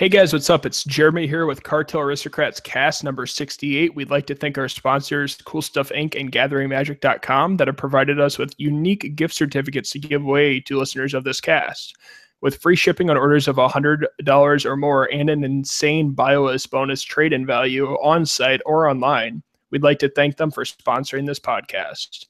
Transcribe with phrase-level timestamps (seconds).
[0.00, 0.64] Hey guys, what's up?
[0.64, 3.94] It's Jeremy here with Cartel Aristocrats cast number 68.
[3.94, 6.18] We'd like to thank our sponsors, Cool Stuff Inc.
[6.18, 11.12] and GatheringMagic.com, that have provided us with unique gift certificates to give away to listeners
[11.12, 11.98] of this cast.
[12.40, 17.34] With free shipping on orders of $100 or more and an insane buylist bonus trade
[17.34, 22.24] in value on site or online, we'd like to thank them for sponsoring this podcast.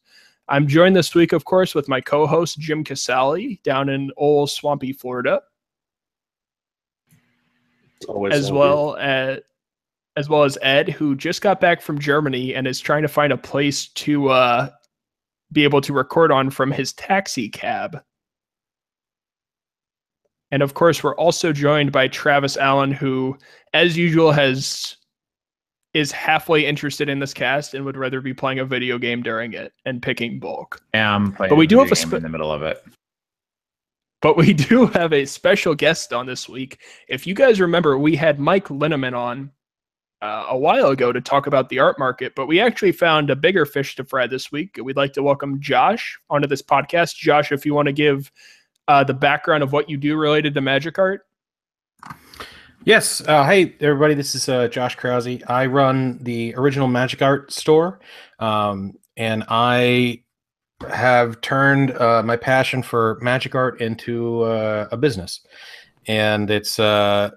[0.48, 4.50] I'm joined this week, of course, with my co host, Jim Casale, down in old
[4.50, 5.40] swampy Florida
[8.30, 9.40] as well as
[10.16, 13.32] as well as Ed, who just got back from Germany and is trying to find
[13.32, 14.68] a place to uh,
[15.52, 18.02] be able to record on from his taxi cab.
[20.50, 23.38] And of course, we're also joined by Travis Allen, who,
[23.72, 24.96] as usual, has
[25.92, 29.52] is halfway interested in this cast and would rather be playing a video game during
[29.54, 30.80] it and picking bulk.
[30.94, 32.84] Yeah, but we do have a sp- in the middle of it.
[34.22, 36.78] But we do have a special guest on this week.
[37.08, 39.50] If you guys remember, we had Mike Linneman on
[40.22, 43.36] uh, a while ago to talk about the art market, but we actually found a
[43.36, 44.78] bigger fish to fry this week.
[44.82, 47.16] We'd like to welcome Josh onto this podcast.
[47.16, 48.30] Josh, if you want to give
[48.88, 51.22] uh, the background of what you do related to magic art.
[52.84, 53.20] Yes.
[53.20, 54.14] Uh, hey, everybody.
[54.14, 55.42] This is uh, Josh Krause.
[55.46, 58.00] I run the original Magic Art store,
[58.38, 60.22] um, and I
[60.88, 65.40] have turned uh, my passion for magic art into uh, a business,
[66.06, 67.30] and it's uh,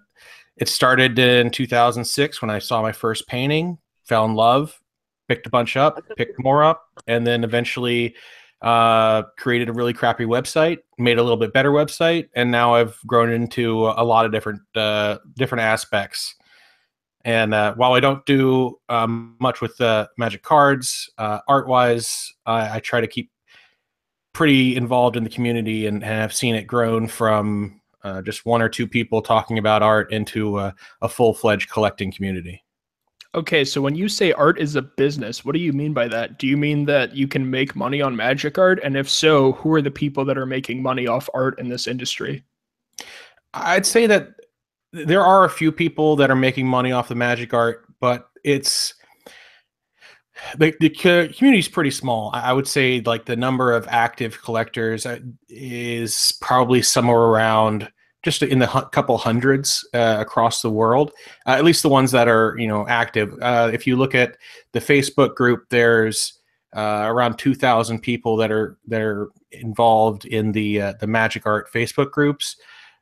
[0.57, 4.79] it started in 2006 when I saw my first painting, fell in love,
[5.27, 8.15] picked a bunch up, picked more up, and then eventually
[8.61, 12.97] uh, created a really crappy website, made a little bit better website, and now I've
[13.05, 16.35] grown into a lot of different uh, different aspects.
[17.25, 22.33] And uh, while I don't do um, much with uh, magic cards, uh, art wise,
[22.45, 23.31] I, I, try to keep
[24.33, 28.61] pretty involved in the community and, and have seen it grown from uh, just one
[28.61, 32.63] or two people talking about art into a, a full fledged collecting community.
[33.35, 36.37] Okay, so when you say art is a business, what do you mean by that?
[36.37, 38.79] Do you mean that you can make money on magic art?
[38.83, 41.87] And if so, who are the people that are making money off art in this
[41.87, 42.43] industry?
[43.55, 44.29] I'd say that
[44.91, 48.93] there are a few people that are making money off the magic art, but it's
[50.57, 52.31] the, the community is pretty small.
[52.33, 57.91] I would say like the number of active collectors uh, is probably somewhere around
[58.23, 61.11] just in the couple hundreds uh, across the world.
[61.45, 63.37] Uh, at least the ones that are you know active.
[63.41, 64.37] Uh, if you look at
[64.71, 66.39] the Facebook group, there's
[66.75, 71.45] uh, around two thousand people that are that are involved in the uh, the Magic
[71.45, 72.55] Art Facebook groups,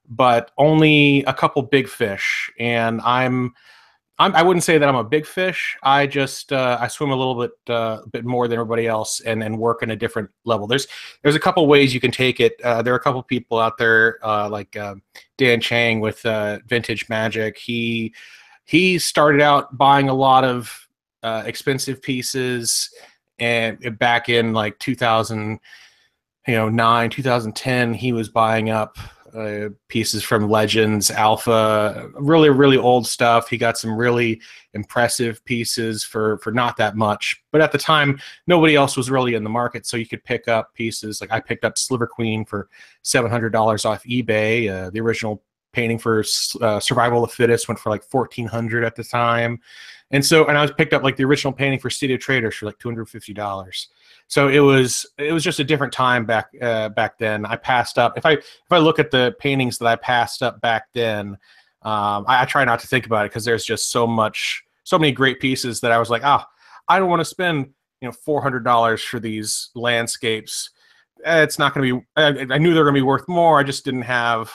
[0.10, 2.52] but only a couple big fish.
[2.60, 3.54] And I'm
[4.22, 5.76] I'm, I would not say that I'm a big fish.
[5.82, 9.42] I just uh, I swim a little bit uh, bit more than everybody else, and
[9.42, 10.68] and work in a different level.
[10.68, 10.88] There's
[11.24, 12.62] there's a couple ways you can take it.
[12.64, 15.02] Uh, there are a couple people out there uh, like um,
[15.40, 17.58] Dan Chang with uh, Vintage Magic.
[17.58, 18.14] He
[18.66, 20.88] he started out buying a lot of
[21.24, 22.92] uh, expensive pieces,
[23.40, 25.60] and back in like 2000,
[26.48, 28.98] you know nine 2010, he was buying up
[29.36, 33.50] uh, pieces from Legends, Alpha, really really old stuff.
[33.50, 34.42] He got some really
[34.74, 37.44] impressive pieces for for not that much.
[37.52, 40.48] But at the time, nobody else was really in the market, so you could pick
[40.48, 41.22] up pieces.
[41.22, 42.70] Like I picked up Sliver Queen for
[43.04, 44.70] seven hundred dollars off eBay.
[44.70, 45.44] Uh, the original
[45.74, 46.24] painting for
[46.62, 49.60] uh, Survival of the Fittest went for like fourteen hundred at the time,
[50.12, 52.56] and so and I was picked up like the original painting for City of Traitors
[52.56, 53.90] for like two hundred fifty dollars
[54.32, 57.46] so it was it was just a different time back uh, back then.
[57.46, 60.62] I passed up if I if I look at the paintings that I passed up
[60.62, 61.38] back then,
[61.82, 64.98] um, I, I, try not to think about it because there's just so much so
[64.98, 66.48] many great pieces that I was like, ah,
[66.88, 70.70] I don't want to spend you know four hundred dollars for these landscapes.
[71.26, 72.06] Eh, it's not going to be.
[72.16, 73.60] I, I knew they're going to be worth more.
[73.60, 74.50] I just didn't have.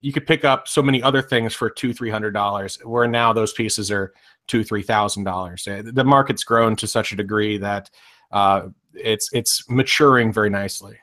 [0.00, 3.32] You could pick up so many other things for two three hundred dollars, where now
[3.32, 4.12] those pieces are
[4.48, 5.66] two three thousand dollars.
[5.68, 7.90] Eh, the market's grown to such a degree that
[8.32, 8.62] uh,
[8.94, 10.98] it's it's maturing very nicely.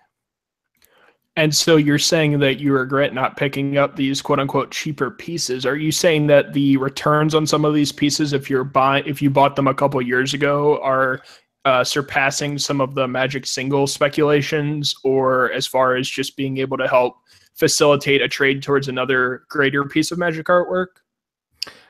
[1.37, 5.65] And so you're saying that you regret not picking up these quote unquote cheaper pieces.
[5.65, 9.21] Are you saying that the returns on some of these pieces, if you're buying, if
[9.21, 11.21] you bought them a couple years ago, are
[11.65, 16.77] uh, surpassing some of the Magic single speculations, or as far as just being able
[16.77, 17.17] to help
[17.55, 20.87] facilitate a trade towards another greater piece of Magic artwork?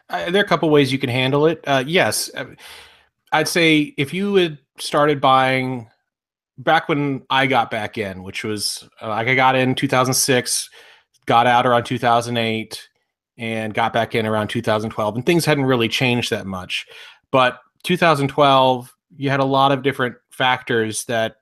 [0.09, 1.63] Uh, there are a couple ways you can handle it.
[1.65, 2.45] Uh, yes, uh,
[3.31, 5.89] I'd say if you had started buying
[6.57, 10.69] back when I got back in, which was uh, like I got in 2006,
[11.25, 12.89] got out around 2008,
[13.37, 16.85] and got back in around 2012, and things hadn't really changed that much.
[17.31, 21.35] But 2012, you had a lot of different factors that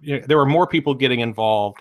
[0.00, 1.78] you know, there were more people getting involved.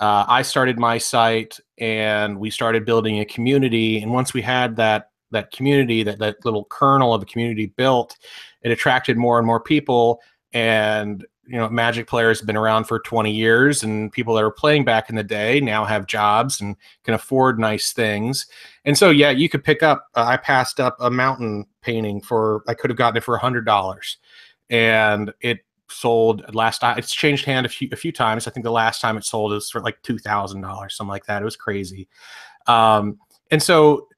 [0.00, 4.00] Uh, I started my site and we started building a community.
[4.00, 8.16] And once we had that that community, that that little kernel of a community built,
[8.62, 10.20] it attracted more and more people.
[10.52, 14.50] And you know, Magic players have been around for 20 years, and people that were
[14.50, 18.46] playing back in the day now have jobs and can afford nice things.
[18.84, 20.08] And so, yeah, you could pick up.
[20.14, 23.40] Uh, I passed up a mountain painting for I could have gotten it for a
[23.40, 24.16] hundred dollars,
[24.70, 26.98] and it sold last time.
[26.98, 28.46] It's changed hand a few a few times.
[28.46, 31.26] I think the last time it sold is for like two thousand dollars, something like
[31.26, 31.42] that.
[31.42, 32.08] It was crazy.
[32.66, 33.18] Um,
[33.50, 34.08] and so,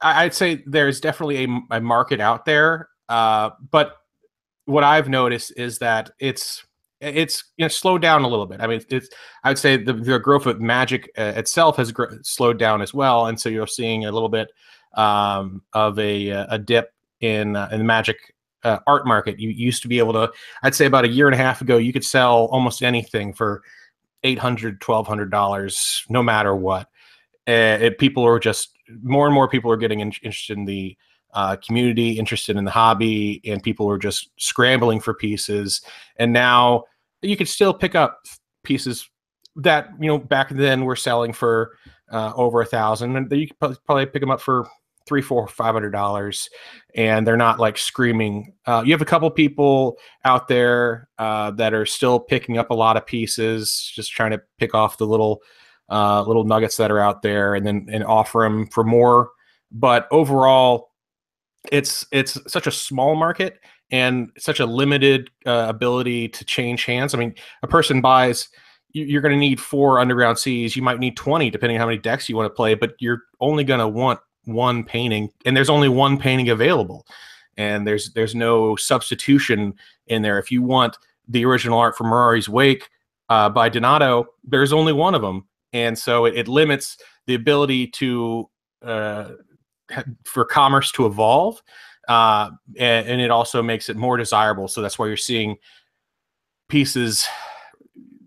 [0.00, 3.96] I, would say there's definitely a, a market out there, uh, but
[4.66, 6.64] what I've noticed is that it's
[7.00, 8.60] it's you know slowed down a little bit.
[8.60, 9.08] I mean, it's
[9.42, 12.94] I would say the, the growth of Magic uh, itself has gr- slowed down as
[12.94, 14.48] well, and so you're seeing a little bit
[14.94, 18.34] um, of a a dip in uh, in the Magic
[18.64, 19.38] uh, art market.
[19.38, 20.32] You used to be able to,
[20.62, 23.62] I'd say about a year and a half ago, you could sell almost anything for
[24.24, 26.88] eight hundred, twelve hundred dollars, no matter what.
[27.48, 28.70] Uh, it, people are just
[29.02, 30.96] more and more people are getting in, interested in the
[31.34, 35.80] uh, community interested in the hobby, and people are just scrambling for pieces.
[36.16, 36.84] And now
[37.22, 38.20] you could still pick up
[38.64, 39.08] pieces
[39.56, 41.76] that you know back then were selling for
[42.10, 44.68] uh, over a thousand, and you could probably pick them up for
[45.06, 46.48] three, four, five hundred dollars,
[46.94, 48.54] and they're not like screaming.
[48.66, 52.74] Uh, you have a couple people out there uh, that are still picking up a
[52.74, 55.42] lot of pieces, just trying to pick off the little
[55.88, 59.30] uh, little nuggets that are out there, and then and offer them for more.
[59.70, 60.90] But overall,
[61.70, 63.58] it's it's such a small market
[63.90, 67.14] and such a limited uh, ability to change hands.
[67.14, 68.48] I mean, a person buys
[68.92, 70.76] you're going to need four underground seas.
[70.76, 73.22] You might need 20, depending on how many decks you want to play, but you're
[73.40, 77.06] only going to want one painting, and there's only one painting available,
[77.56, 79.74] and there's there's no substitution
[80.06, 80.38] in there.
[80.38, 80.98] If you want
[81.28, 82.88] the original art from Mirari's Wake
[83.28, 87.86] uh, by Donato, there's only one of them, and so it, it limits the ability
[87.88, 88.48] to
[88.82, 89.30] uh,
[90.24, 91.62] for commerce to evolve,
[92.08, 94.66] uh, and, and, it also makes it more desirable.
[94.66, 95.56] So that's why you're seeing
[96.68, 97.26] pieces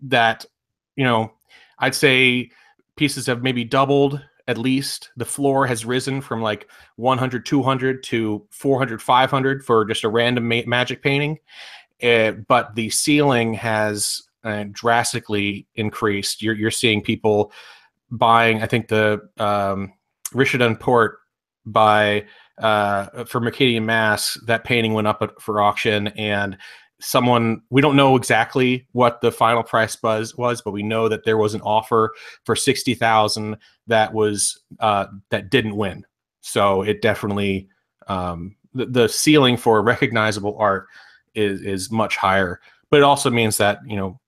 [0.02, 0.46] that
[0.94, 1.32] you know
[1.78, 2.50] I'd say
[2.96, 5.10] pieces have maybe doubled at least.
[5.16, 10.48] The floor has risen from like 100, 200 to 400, 500 for just a random
[10.48, 11.38] ma- magic painting,
[12.02, 16.42] uh, but the ceiling has uh, drastically increased.
[16.42, 17.52] You're you're seeing people
[18.10, 18.62] buying.
[18.62, 19.92] I think the um,
[20.78, 21.18] Port
[21.64, 22.24] by
[22.58, 26.56] uh, for Mercadian Masques, that painting went up for auction, and
[27.00, 31.24] someone we don't know exactly what the final price was was, but we know that
[31.24, 32.12] there was an offer
[32.44, 33.56] for sixty thousand
[33.86, 36.04] that was uh, that didn't win.
[36.40, 37.68] So it definitely
[38.08, 40.86] um, the, the ceiling for recognizable art
[41.34, 42.60] is is much higher,
[42.90, 44.20] but it also means that you know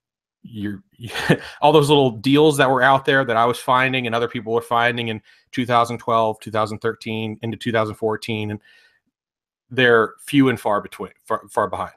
[0.43, 0.83] you're
[1.61, 4.53] all those little deals that were out there that I was finding and other people
[4.53, 5.21] were finding in
[5.51, 8.61] 2012, 2013 into 2014 and
[9.71, 11.93] they're few and far between far, far behind.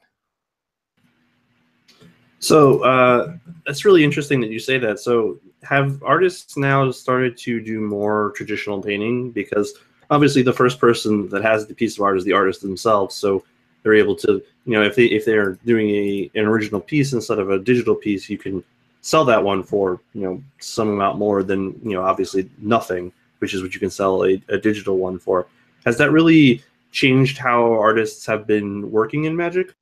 [2.43, 4.99] So uh, that's really interesting that you say that.
[4.99, 9.75] So have artists now started to do more traditional painting because
[10.11, 13.15] obviously the first person that has the piece of art is the artist themselves.
[13.15, 13.45] So
[13.83, 17.39] they're able to, you know, if they if they're doing a an original piece instead
[17.39, 18.65] of a digital piece, you can
[19.03, 23.55] sell that one for you know some amount more than you know obviously nothing, which
[23.55, 25.47] is what you can sell a, a digital one for.
[25.85, 29.75] Has that really changed how artists have been working in Magic?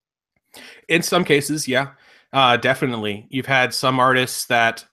[0.88, 1.92] In some cases, yeah,
[2.32, 3.26] uh, definitely.
[3.30, 4.84] You've had some artists that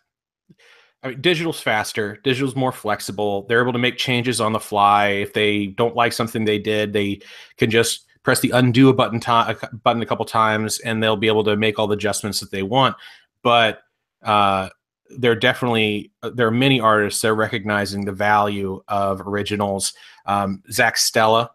[1.04, 2.18] I mean, digital's faster.
[2.24, 3.46] Digital's more flexible.
[3.48, 5.10] They're able to make changes on the fly.
[5.10, 7.22] If they don't like something they did, they
[7.58, 11.44] can just press the undo button to- button a couple times, and they'll be able
[11.44, 12.96] to make all the adjustments that they want.
[13.44, 13.80] But
[14.24, 14.70] uh,
[15.18, 19.94] there are definitely uh, there are many artists that are recognizing the value of originals.
[20.26, 21.52] Um, Zack Stella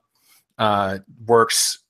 [0.59, 1.81] uh, works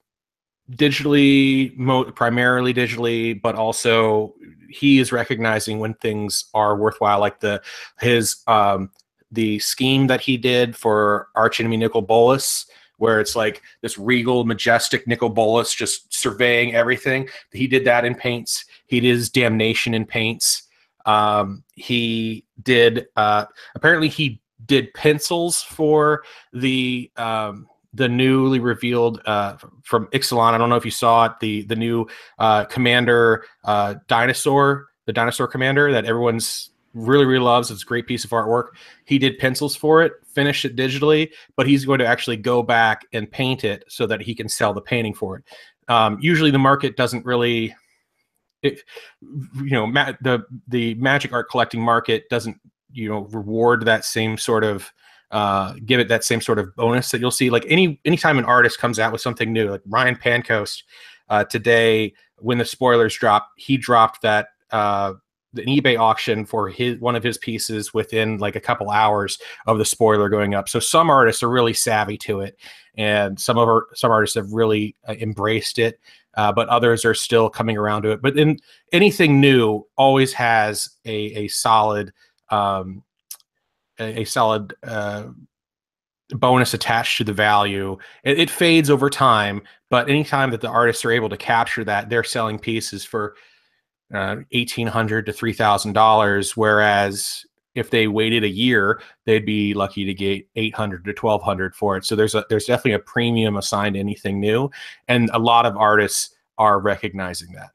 [0.71, 4.35] digitally, mo- primarily digitally, but also
[4.71, 7.61] he is recognizing when things are worthwhile, like the
[8.01, 8.91] his um,
[9.31, 12.67] the scheme that he did for Archenemy Nicol Bolas
[13.03, 17.29] where it's like this regal, majestic Nicol Bolas just surveying everything.
[17.51, 18.65] He did that in paints.
[18.87, 20.69] He did his damnation in paints.
[21.05, 29.57] Um, he did uh, apparently he did pencils for the um, the newly revealed uh,
[29.83, 30.55] from Ixalan.
[30.55, 31.33] I don't know if you saw it.
[31.41, 32.07] The the new
[32.39, 37.71] uh, commander uh, dinosaur, the dinosaur commander that everyone's really really loves.
[37.71, 38.69] It's a great piece of artwork.
[39.05, 43.07] He did pencils for it, finished it digitally, but he's going to actually go back
[43.13, 45.45] and paint it so that he can sell the painting for it.
[45.89, 47.75] Um, usually, the market doesn't really,
[48.63, 48.83] it,
[49.21, 52.59] you know, ma- the the magic art collecting market doesn't
[52.93, 54.93] you know reward that same sort of
[55.33, 57.51] uh, give it that same sort of bonus that you'll see.
[57.51, 60.83] Like any anytime an artist comes out with something new, like Ryan Pancoast
[61.31, 65.15] uh, today, when the spoilers drop, he dropped that uh,
[65.57, 69.79] an eBay auction for his one of his pieces within like a couple hours of
[69.79, 70.69] the spoiler going up.
[70.69, 72.59] So some artists are really savvy to it,
[72.97, 75.99] and some of our some artists have really uh, embraced it.
[76.35, 78.23] Uh, but others are still coming around to it.
[78.23, 78.57] But then
[78.91, 82.13] anything new always has a a solid
[82.51, 83.03] um,
[83.99, 85.25] a, a solid uh,
[86.31, 87.97] bonus attached to the value.
[88.25, 92.09] It, it, fades over time, but anytime that the artists are able to capture that,
[92.09, 93.35] they're selling pieces for
[94.15, 96.57] uh, eighteen hundred to three thousand dollars.
[96.57, 97.45] Whereas
[97.75, 101.75] if they waited a year, they'd be lucky to get eight hundred to twelve hundred
[101.75, 102.05] for it.
[102.05, 104.71] So there's a there's definitely a premium assigned to anything new,
[105.09, 107.71] and a lot of artists are recognizing that.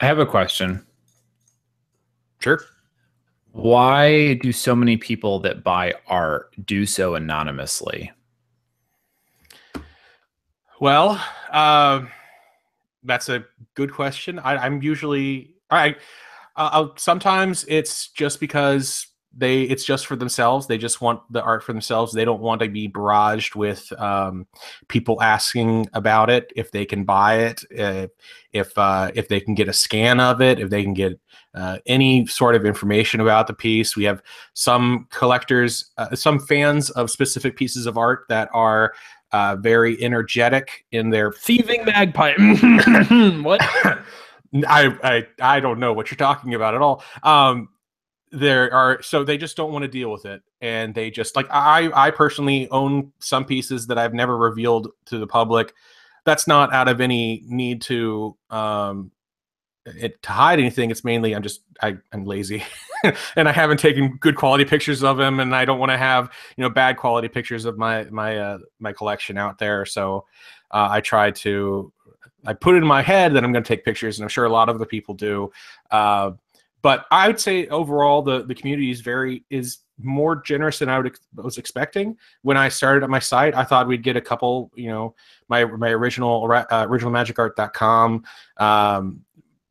[0.00, 0.86] I have a question.
[2.38, 2.62] Sure.
[3.52, 8.12] Why do so many people that buy art do so anonymously?
[10.80, 12.06] Well, uh,
[13.02, 14.38] that's a good question.
[14.38, 15.96] I, am usually I.
[16.56, 19.06] I'll, sometimes it's just because
[19.36, 20.66] they it's just for themselves.
[20.66, 22.12] They just want the art for themselves.
[22.12, 24.46] They don't want to be barraged with um,
[24.88, 28.08] people asking about it if they can buy it uh,
[28.52, 31.20] if uh, if they can get a scan of it if they can get
[31.54, 33.96] uh, any sort of information about the piece.
[33.96, 34.22] We have
[34.54, 38.94] some collectors uh, some fans of specific pieces of art that are
[39.32, 42.34] uh, very energetic in their thieving magpie.
[43.42, 43.60] What?
[44.66, 47.04] I, I I don't know what you're talking about at all.
[47.22, 47.68] Um,
[48.32, 51.46] there are so they just don't want to deal with it and they just like
[51.50, 55.74] i i personally own some pieces that i've never revealed to the public.
[56.26, 59.10] That's not out of any need to um
[59.86, 62.62] it to hide anything it's mainly i'm just I, i'm lazy
[63.36, 66.30] and i haven't taken good quality pictures of them and i don't want to have
[66.56, 70.26] you know bad quality pictures of my my uh, my collection out there so
[70.70, 71.90] uh, i try to
[72.46, 74.44] i put it in my head that i'm going to take pictures and i'm sure
[74.44, 75.50] a lot of the people do
[75.90, 76.30] uh,
[76.82, 80.98] but I would say overall the the community is very is more generous than I
[80.98, 82.16] would was expecting.
[82.42, 85.14] When I started at my site, I thought we'd get a couple, you know,
[85.48, 88.24] my my original uh, originalmagicart.com.
[88.56, 89.24] Um,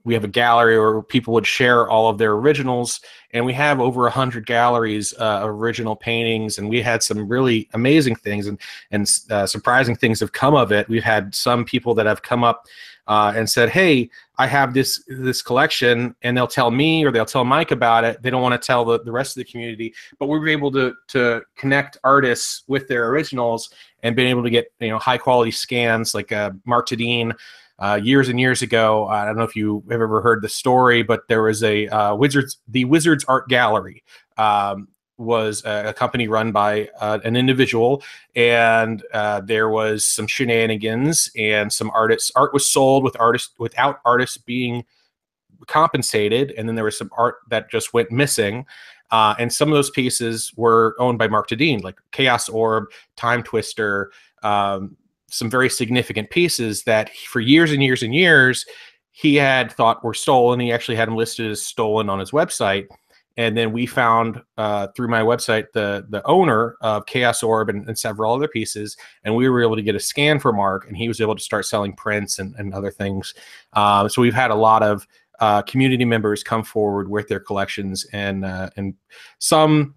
[0.05, 3.01] we have a gallery where people would share all of their originals,
[3.31, 7.69] and we have over a hundred galleries uh, original paintings, and we had some really
[7.73, 8.59] amazing things and
[8.91, 10.87] and uh, surprising things have come of it.
[10.87, 12.65] We've had some people that have come up
[13.09, 17.25] uh, and said, "Hey, I have this this collection," and they'll tell me or they'll
[17.25, 18.21] tell Mike about it.
[18.21, 20.71] They don't want to tell the, the rest of the community, but we were able
[20.73, 23.71] to to connect artists with their originals
[24.03, 27.33] and been able to get you know high quality scans like uh, Mark Tedin.
[27.81, 31.01] Uh, years and years ago, I don't know if you have ever heard the story,
[31.01, 34.03] but there was a uh, Wizards, the Wizards Art Gallery
[34.37, 34.89] um,
[35.19, 38.01] was a, company run by uh, an individual,
[38.35, 42.31] and uh, there was some shenanigans and some artists.
[42.35, 44.85] Art was sold with artists without artists being
[45.67, 48.65] compensated, and then there was some art that just went missing.
[49.11, 52.85] Uh, and some of those pieces were owned by Mark Tedin, like Chaos Orb,
[53.15, 54.11] Time Twister,
[54.43, 54.95] um,
[55.31, 58.65] some very significant pieces that for years and years and years
[59.11, 60.59] he had thought were stolen.
[60.59, 62.87] He actually had them listed as stolen on his website
[63.39, 67.87] and then we found uh, through my website the the owner of Chaos Orb and,
[67.87, 70.97] and, several other pieces, and we were able to get a scan for Mark, and
[70.97, 73.33] he was able to start selling prints and, and other things.
[73.73, 75.07] Um, so we've had a lot of
[75.39, 78.93] uh, community members come forward with their collections, and uh, and
[79.39, 79.95] some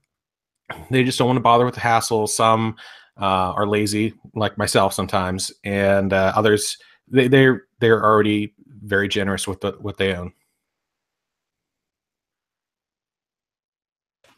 [0.88, 2.28] they just don't want to bother with the hassle.
[2.28, 2.76] Some
[3.20, 9.49] uh, are lazy, like myself sometimes, and uh, others they they're they're already very generous
[9.49, 10.32] with the, what they own.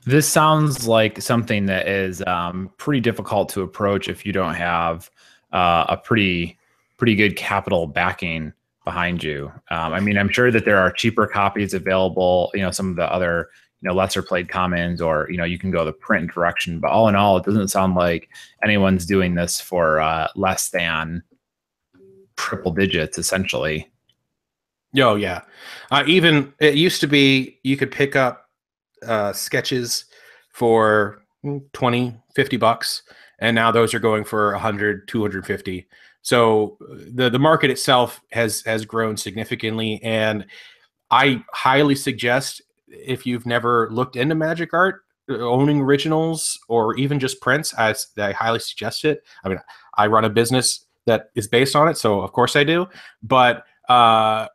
[0.07, 5.11] This sounds like something that is um, pretty difficult to approach if you don't have
[5.53, 6.59] uh, a pretty
[6.99, 8.53] pretty good capital backing
[8.85, 9.51] behind you.
[9.71, 12.51] Um, I mean, I'm sure that there are cheaper copies available.
[12.55, 13.49] You know, some of the other
[13.81, 16.81] you know lesser played commons, or you know, you can go the print direction.
[16.81, 18.29] But all in all, it doesn't sound like
[18.63, 21.23] anyone's doing this for uh, less than
[22.37, 23.91] triple digits, essentially.
[24.97, 25.43] Oh yeah,
[25.91, 28.44] uh, even it used to be you could pick up
[29.07, 30.07] uh, sketches
[30.53, 31.23] for
[31.73, 33.03] 20, 50 bucks.
[33.39, 35.87] And now those are going for 100, 250.
[36.23, 40.01] So the, the market itself has, has grown significantly.
[40.03, 40.47] And
[41.11, 47.41] I highly suggest if you've never looked into magic art, owning originals or even just
[47.41, 49.23] prints, I, I highly suggest it.
[49.45, 49.59] I mean,
[49.97, 52.87] I run a business that is based on it, so of course I do.
[53.23, 54.49] But uh,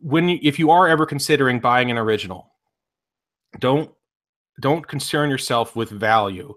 [0.00, 2.51] when if you are ever considering buying an original,
[3.58, 3.90] don't
[4.60, 6.54] don't concern yourself with value.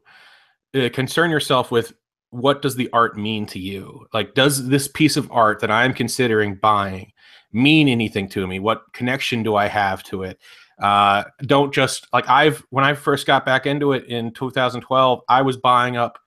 [0.76, 1.94] Uh, concern yourself with
[2.32, 4.06] what does the art mean to you?
[4.14, 7.14] Like, does this piece of art that I'm considering buying
[7.54, 8.60] mean anything to me?
[8.60, 10.40] What connection do I have to it?
[10.82, 15.42] Uh, don't just like I've when I first got back into it in 2012, I
[15.42, 16.20] was buying up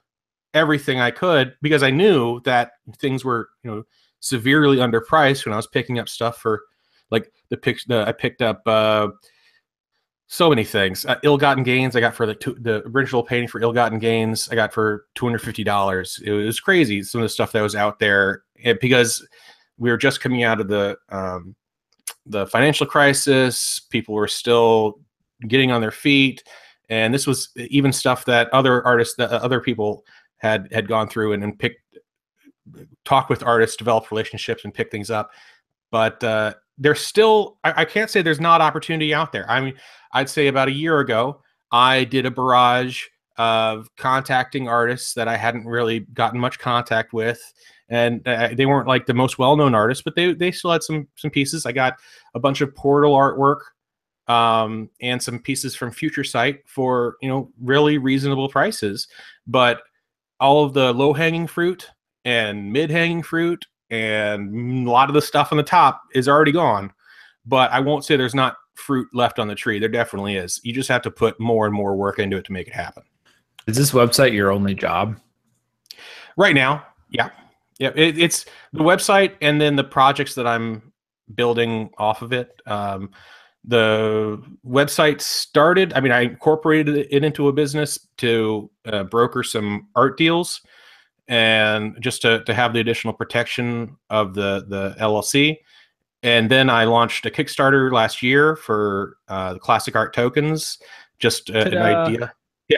[0.54, 3.82] everything I could because I knew that things were you know
[4.20, 6.62] severely underpriced when I was picking up stuff for
[7.10, 7.80] like the pick.
[7.86, 9.08] The, I picked up uh,
[10.30, 11.06] so many things.
[11.06, 14.72] Uh, ill-gotten gains I got for the the original painting for ill-gotten gains I got
[14.72, 16.20] for two hundred fifty dollars.
[16.24, 18.42] It was crazy some of the stuff that was out there
[18.80, 19.26] because
[19.78, 21.56] we were just coming out of the um,
[22.26, 23.80] the financial crisis.
[23.90, 25.00] People were still
[25.46, 26.42] getting on their feet,
[26.90, 30.04] and this was even stuff that other artists, that other people
[30.36, 31.80] had had gone through and, and picked,
[33.04, 35.30] talk with artists, develop relationships, and pick things up.
[35.90, 39.50] But uh, there's still, I, I can't say there's not opportunity out there.
[39.50, 39.74] I mean,
[40.12, 43.04] I'd say about a year ago, I did a barrage
[43.36, 47.40] of contacting artists that I hadn't really gotten much contact with
[47.88, 51.08] and uh, they weren't like the most well-known artists, but they they still had some
[51.16, 51.64] some pieces.
[51.64, 51.96] I got
[52.34, 53.60] a bunch of portal artwork
[54.32, 59.08] um, and some pieces from Future Sight for you know really reasonable prices.
[59.46, 59.82] But
[60.40, 61.88] all of the low-hanging fruit
[62.24, 66.92] and mid-hanging fruit and a lot of the stuff on the top is already gone.
[67.46, 69.78] But I won't say there's not fruit left on the tree.
[69.78, 70.60] There definitely is.
[70.62, 73.02] You just have to put more and more work into it to make it happen.
[73.66, 75.20] Is this website your only job?
[76.36, 77.30] Right now, yeah.
[77.78, 80.92] Yeah, it, it's the website and then the projects that I'm
[81.34, 82.60] building off of it.
[82.66, 83.10] Um,
[83.64, 85.92] the website started.
[85.92, 90.62] I mean, I incorporated it into a business to uh, broker some art deals,
[91.28, 95.58] and just to to have the additional protection of the the LLC.
[96.22, 100.78] And then I launched a Kickstarter last year for uh, the classic art tokens.
[101.18, 102.32] Just uh, an idea.
[102.70, 102.76] Yeah,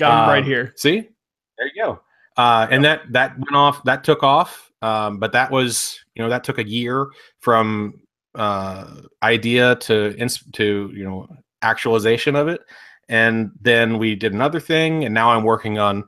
[0.00, 0.72] got them right um, here.
[0.74, 1.08] See,
[1.56, 2.00] there you go.
[2.36, 3.84] Uh, and that that went off.
[3.84, 4.68] That took off.
[4.82, 7.06] Um, but that was you know that took a year
[7.38, 8.00] from
[8.34, 10.12] uh, idea to
[10.54, 11.28] to you know
[11.62, 12.62] actualization of it.
[13.08, 16.04] And then we did another thing, and now I'm working on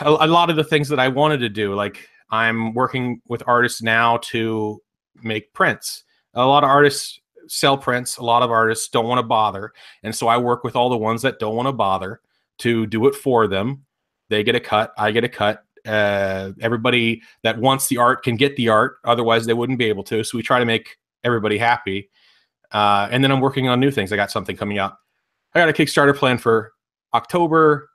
[0.00, 1.74] a, a lot of the things that I wanted to do.
[1.74, 4.80] Like I'm working with artists now to
[5.22, 6.04] make prints.
[6.34, 8.18] A lot of artists sell prints.
[8.18, 10.96] A lot of artists don't want to bother, and so I work with all the
[10.96, 12.20] ones that don't want to bother
[12.58, 13.86] to do it for them
[14.28, 14.92] they get a cut.
[14.98, 15.64] I get a cut.
[15.86, 18.96] Uh, everybody that wants the art can get the art.
[19.04, 20.24] Otherwise, they wouldn't be able to.
[20.24, 22.10] So we try to make everybody happy.
[22.72, 24.12] Uh, and then I'm working on new things.
[24.12, 24.96] I got something coming out.
[25.54, 26.72] I got a Kickstarter plan for
[27.14, 27.88] October,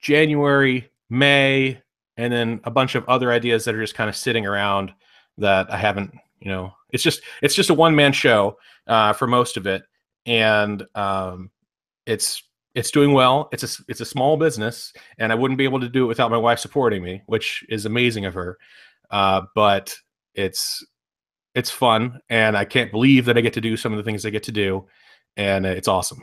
[0.00, 1.80] January, May,
[2.18, 4.92] and then a bunch of other ideas that are just kind of sitting around
[5.38, 6.14] that I haven't.
[6.40, 9.82] You know, it's just it's just a one man show uh, for most of it,
[10.26, 11.50] and um,
[12.06, 12.42] it's
[12.74, 13.48] it's doing well.
[13.52, 16.30] It's a it's a small business, and I wouldn't be able to do it without
[16.30, 18.58] my wife supporting me, which is amazing of her.
[19.10, 19.96] Uh, but
[20.34, 20.84] it's
[21.54, 24.26] it's fun, and I can't believe that I get to do some of the things
[24.26, 24.86] I get to do,
[25.38, 26.22] and it's awesome.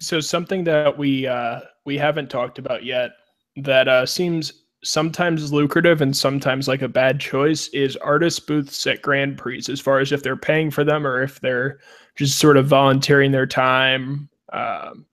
[0.00, 3.12] So something that we uh, we haven't talked about yet
[3.56, 9.02] that uh, seems sometimes lucrative and sometimes like a bad choice is artist booths at
[9.02, 11.78] Grand Prix, as far as if they're paying for them or if they're
[12.16, 15.06] just sort of volunteering their time um,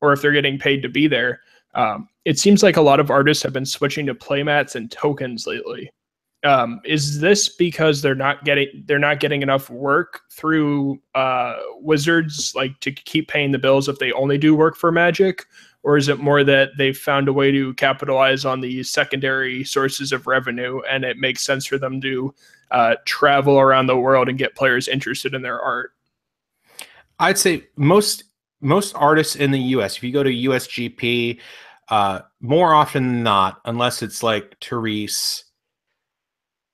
[0.00, 1.40] or if they're getting paid to be there.
[1.74, 5.46] Um, it seems like a lot of artists have been switching to playmats and tokens
[5.46, 5.90] lately.
[6.44, 12.52] Um, is this because they're not getting they're not getting enough work through uh, wizards
[12.54, 15.46] like to keep paying the bills if they only do work for magic
[15.84, 20.10] or is it more that they've found a way to capitalize on the secondary sources
[20.10, 22.34] of revenue and it makes sense for them to
[22.72, 25.92] uh, travel around the world and get players interested in their art
[27.18, 28.24] I'd say most
[28.60, 29.96] most artists in the U.S.
[29.96, 31.38] If you go to USGP,
[31.88, 35.44] uh, more often than not, unless it's like Terese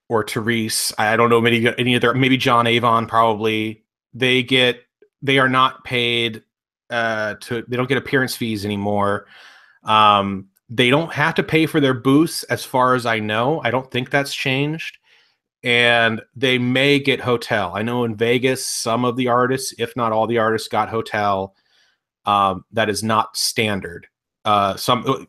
[0.09, 4.81] or Terese, I don't know many any other maybe John Avon probably they get
[5.21, 6.43] they are not paid
[6.91, 9.25] uh, to they don't get appearance fees anymore.
[9.83, 13.61] Um, they don't have to pay for their booths, as far as I know.
[13.63, 14.97] I don't think that's changed
[15.63, 17.73] and they may get hotel.
[17.75, 21.55] I know in Vegas, some of the artists, if not all the artists, got hotel.
[22.25, 24.07] Um, that is not standard.
[24.43, 25.27] Uh, some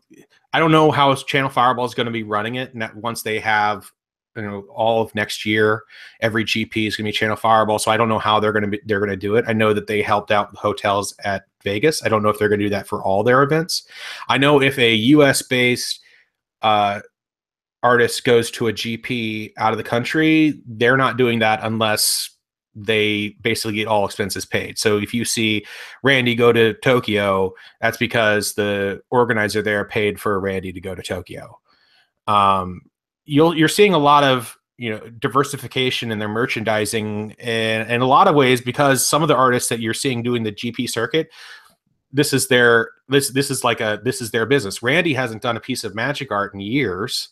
[0.53, 2.75] I don't know how Channel Fireball is going to be running it.
[2.75, 3.91] And once they have,
[4.37, 5.85] you know, all of next year,
[6.21, 7.79] every GP is going to be Channel Fireball.
[7.79, 8.81] So I don't know how they're going to be.
[8.87, 9.45] They're going to do it.
[9.49, 12.05] I know that they helped out hotels at Vegas.
[12.05, 13.87] I don't know if they're going to do that for all their events.
[14.29, 15.43] I know if a U.S.
[15.43, 16.01] based
[16.63, 17.01] uh,
[17.83, 22.31] artist goes to a GP out of the country, they're not doing that unless
[22.75, 24.79] they basically get all expenses paid.
[24.79, 25.67] So if you see
[26.03, 31.03] Randy go to Tokyo, that's because the organizer there paid for Randy to go to
[31.03, 31.59] Tokyo.
[32.27, 32.83] Um,
[33.25, 38.07] you'll you're seeing a lot of you know diversification in their merchandising and in a
[38.07, 41.31] lot of ways because some of the artists that you're seeing doing the GP circuit
[42.13, 44.83] this is their this this is like a this is their business.
[44.83, 47.31] Randy hasn't done a piece of magic art in years,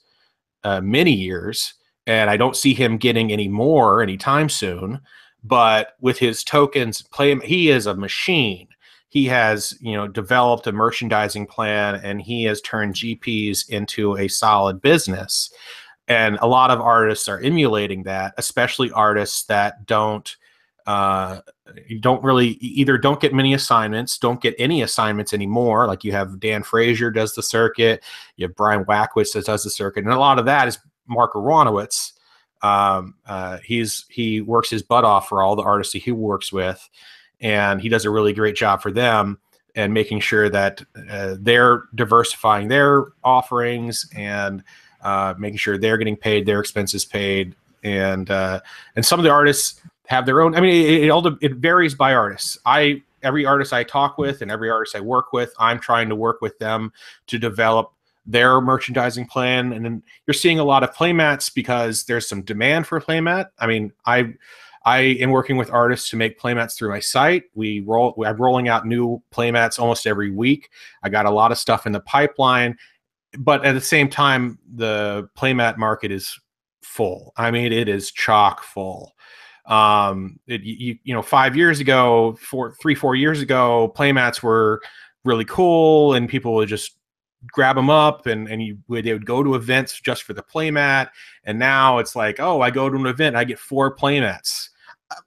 [0.65, 1.75] uh, many years,
[2.07, 5.01] and I don't see him getting any more anytime soon.
[5.43, 8.69] But with his tokens, play he is a machine.
[9.09, 14.29] He has you know developed a merchandising plan, and he has turned GPs into a
[14.29, 15.53] solid business.
[16.11, 20.37] And a lot of artists are emulating that, especially artists that don't
[20.85, 21.39] uh,
[22.01, 25.87] don't really either don't get many assignments, don't get any assignments anymore.
[25.87, 28.03] Like you have Dan Frazier does the circuit,
[28.37, 31.35] you have Bryon Wackwitz that does the circuit, and a lot of that is Mark
[31.35, 32.15] Aronowitz.
[32.61, 36.91] Um, uh, he's he works his butt off for all the artists he works with,
[37.41, 39.39] and he does a really great job for them
[39.77, 44.65] and making sure that uh, they're diversifying their offerings and
[45.03, 48.61] uh, making sure they're getting paid, their expenses paid, and uh,
[48.97, 50.55] and some of the artists have their own.
[50.55, 52.59] I mean, it, it all it varies by artists.
[52.67, 56.17] I every artist I talk with and every artist I work with, I'm trying to
[56.17, 56.93] work with them
[57.27, 57.93] to develop
[58.27, 59.73] their merchandising plan.
[59.73, 63.47] And then you're seeing a lot of playmats because there's some demand for playmat.
[63.59, 64.35] I mean, I
[64.85, 67.45] I am working with artists to make playmats through my site.
[67.55, 70.71] We roll I'm rolling out new playmats almost every week.
[71.03, 72.79] I got a lot of stuff in the pipeline,
[73.39, 76.39] but at the same time, the playmat market is
[76.83, 77.33] full.
[77.37, 79.13] I mean, it is chock full.
[79.67, 84.81] Um, it, you, you know, five years ago, four, three, four years ago, playmats were
[85.25, 86.97] really cool, and people would just
[87.47, 91.11] grab them up, and and you they would go to events just for the playmat.
[91.45, 94.70] And now it's like, oh, I go to an event, I get four playmats.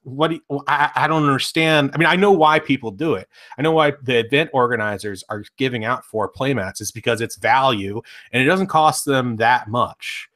[0.02, 1.90] What do you, I, I don't understand.
[1.94, 3.28] I mean, I know why people do it.
[3.58, 6.80] I know why the event organizers are giving out four playmats.
[6.80, 8.00] is because it's value,
[8.32, 10.28] and it doesn't cost them that much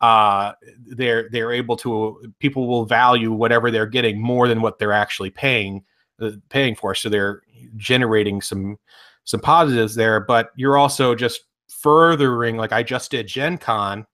[0.00, 0.52] uh,
[0.86, 5.30] they're they're able to people will value whatever they're getting more than what they're actually
[5.30, 5.84] paying
[6.20, 6.94] uh, paying for.
[6.94, 7.42] So they're
[7.76, 8.78] generating some
[9.24, 12.56] some positives there, but you're also just furthering.
[12.56, 14.06] Like I just did Gen Con,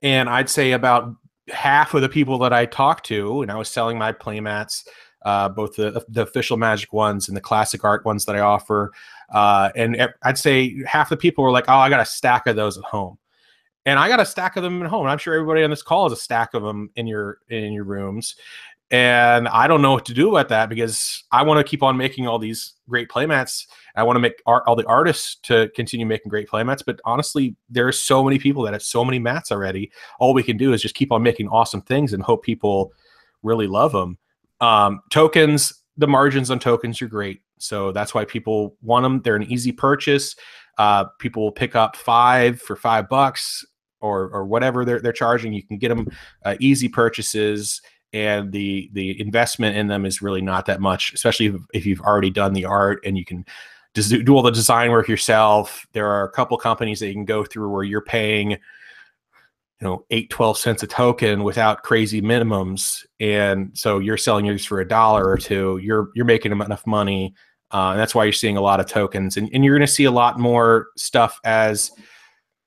[0.00, 1.12] and I'd say about
[1.50, 4.86] half of the people that I talked to, and I was selling my playmats,
[5.24, 8.92] uh, both the the official Magic ones and the classic art ones that I offer.
[9.32, 12.56] Uh, and I'd say half the people were like, "Oh, I got a stack of
[12.56, 13.18] those at home."
[13.84, 15.06] and I got a stack of them at home.
[15.06, 17.84] I'm sure everybody on this call has a stack of them in your in your
[17.84, 18.36] rooms.
[18.90, 21.96] And I don't know what to do about that because I want to keep on
[21.96, 23.66] making all these great playmats.
[23.94, 26.82] I want to make art, all the artists to continue making great playmats.
[26.84, 29.90] But honestly, there are so many people that have so many mats already.
[30.18, 32.92] All we can do is just keep on making awesome things and hope people
[33.42, 34.18] really love them.
[34.60, 37.40] Um, tokens, the margins on tokens are great.
[37.58, 39.20] So that's why people want them.
[39.22, 40.34] They're an easy purchase.
[40.78, 43.64] Uh, people will pick up five for five bucks
[44.00, 45.52] or or whatever they're they're charging.
[45.52, 46.08] You can get them
[46.44, 47.80] uh, easy purchases,
[48.12, 52.00] and the the investment in them is really not that much, especially if, if you've
[52.00, 53.44] already done the art and you can
[53.94, 55.86] do all the design work yourself.
[55.92, 58.58] There are a couple companies that you can go through where you're paying you
[59.88, 64.78] know 8 12 cents a token without crazy minimums and so you're selling yours for
[64.80, 67.34] a dollar or two you're you're making enough money
[67.72, 69.92] uh, and that's why you're seeing a lot of tokens and, and you're going to
[69.92, 71.90] see a lot more stuff as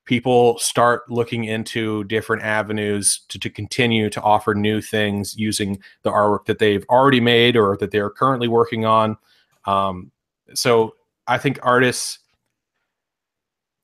[0.05, 6.11] people start looking into different avenues to, to continue to offer new things using the
[6.11, 9.17] artwork that they've already made or that they're currently working on.
[9.65, 10.11] Um,
[10.53, 10.95] so
[11.27, 12.19] I think artists,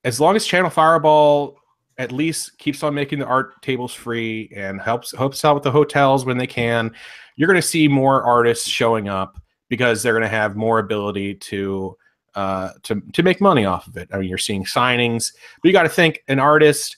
[0.04, 1.58] as long as Channel Fireball
[1.98, 5.70] at least keeps on making the art tables free and helps helps out with the
[5.70, 6.92] hotels when they can,
[7.36, 11.34] you're going to see more artists showing up because they're going to have more ability
[11.34, 11.96] to
[12.34, 14.08] uh, to to make money off of it.
[14.12, 16.96] I mean, you're seeing signings, but you got to think an artist.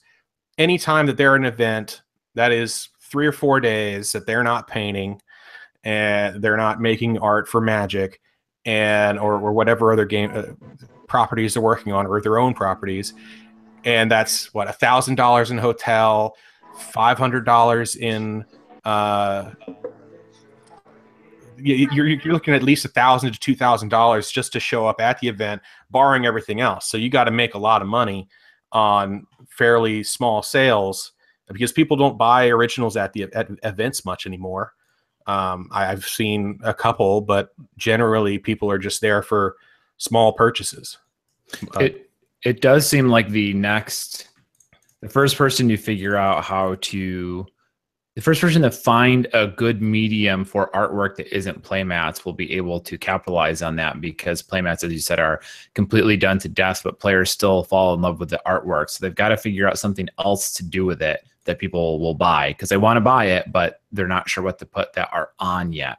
[0.57, 2.03] Anytime that they're an event
[2.37, 5.21] that is three or four days that they're not painting
[5.83, 8.21] and they're not making art for Magic
[8.65, 10.43] and or, or whatever other game uh,
[11.07, 13.15] properties they're working on or their own properties,
[13.85, 16.37] and that's what a thousand dollars in hotel,
[16.77, 18.45] five hundred dollars in
[18.85, 19.51] uh,
[21.57, 25.01] you're, you're looking at least a thousand to two thousand dollars just to show up
[25.01, 26.87] at the event, barring everything else.
[26.87, 28.29] So you got to make a lot of money
[28.73, 31.13] on fairly small sales
[31.49, 34.73] because people don't buy originals at the at events much anymore.
[35.27, 39.57] Um, I've seen a couple, but generally people are just there for
[39.97, 40.99] small purchases.
[41.77, 42.11] Uh, it
[42.45, 44.29] it does seem like the next,
[45.01, 47.47] the first person to figure out how to
[48.15, 52.53] the first person to find a good medium for artwork that isn't playmats will be
[52.53, 55.41] able to capitalize on that because playmats, as you said, are
[55.75, 58.89] completely done to death, but players still fall in love with the artwork.
[58.89, 62.15] So they've got to figure out something else to do with it that people will
[62.15, 65.09] buy because they want to buy it, but they're not sure what to put that
[65.13, 65.99] are on yet.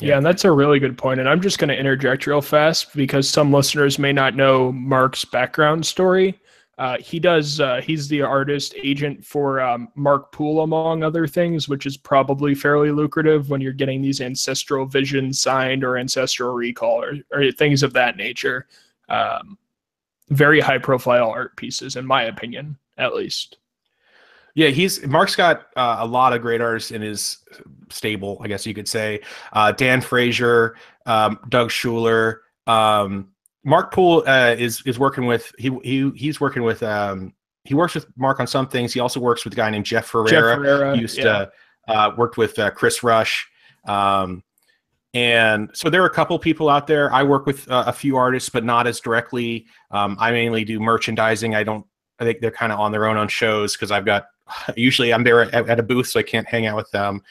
[0.00, 1.20] Yeah, and that's a really good point.
[1.20, 5.24] And I'm just going to interject real fast because some listeners may not know Mark's
[5.24, 6.40] background story.
[6.78, 7.60] Uh, he does.
[7.60, 12.54] Uh, he's the artist agent for um, Mark Poole, among other things, which is probably
[12.54, 17.84] fairly lucrative when you're getting these ancestral visions signed or ancestral recall or, or things
[17.84, 18.66] of that nature.
[19.08, 19.56] Um,
[20.30, 23.58] very high profile art pieces, in my opinion, at least.
[24.54, 27.38] Yeah, he's Mark's got uh, a lot of great artists in his
[27.90, 29.20] stable, I guess you could say.
[29.52, 32.38] Uh, Dan Frazier, um, Doug Shuler.
[32.66, 33.30] Um,
[33.64, 37.32] Mark Poole uh, is is working with he he he's working with um,
[37.64, 38.92] he works with Mark on some things.
[38.92, 40.54] He also works with a guy named Jeff Ferreira.
[40.54, 41.24] Jeff Ferreira he used yeah.
[41.24, 41.52] to
[41.88, 43.48] uh, worked with uh, Chris Rush.
[43.86, 44.42] Um,
[45.14, 47.12] and so there are a couple people out there.
[47.12, 49.66] I work with uh, a few artists, but not as directly.
[49.90, 51.54] Um, I mainly do merchandising.
[51.54, 51.86] I don't.
[52.18, 54.26] I think they're kind of on their own on shows because I've got.
[54.76, 57.22] Usually, I'm there at, at, a booth, so I can't hang out with them.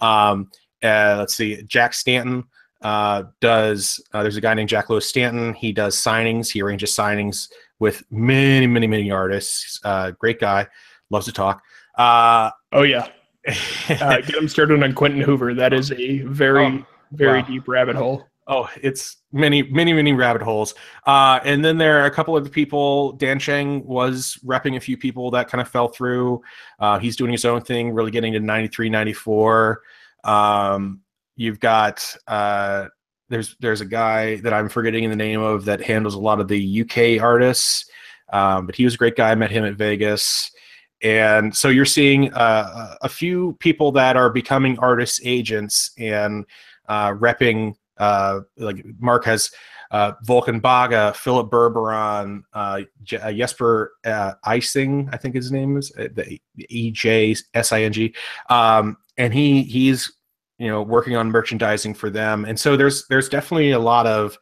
[0.00, 0.50] Um,
[0.82, 2.44] uh, let's see, Jack Stanton
[2.82, 5.54] uh, does uh, there's a guy named Jack Lewis Stanton.
[5.54, 6.50] He does signings.
[6.50, 9.80] He arranges signings with many, many, many artists.
[9.84, 10.66] Uh, great guy,
[11.10, 11.62] loves to talk.
[11.96, 13.08] Uh, oh yeah,
[13.88, 15.54] uh, get him started on Quinton Hoover.
[15.54, 17.48] That is a very, oh, very wow.
[17.48, 18.26] deep rabbit hole.
[18.50, 20.74] Oh, it's many, many, many rabbit holes.
[21.06, 23.12] Uh, and then there are a couple of the people.
[23.12, 26.40] Dan Chang was repping a few people that kind of fell through.
[26.80, 29.82] Uh, he's doing his own thing, really getting to 93, 94.
[30.24, 31.02] Um,
[31.38, 32.88] You've got uh,
[33.28, 36.48] there's there's a guy that I'm forgetting the name of that handles a lot of
[36.48, 37.88] the UK artists,
[38.32, 39.30] um, but he was a great guy.
[39.30, 40.50] I met him at Vegas,
[41.00, 46.44] and so you're seeing uh, a few people that are becoming artists agents and
[46.88, 47.74] uh, repping.
[47.98, 49.50] Uh, like Mark has
[49.90, 55.76] uh, Volkan Baga, Philip Berberon, uh, J- uh, Jesper uh, Ejsing, I think his name
[55.76, 58.14] is uh, the E J S I N G,
[58.50, 60.12] um, and he he's
[60.58, 62.44] you know working on merchandising for them.
[62.44, 64.38] And so there's there's definitely a lot of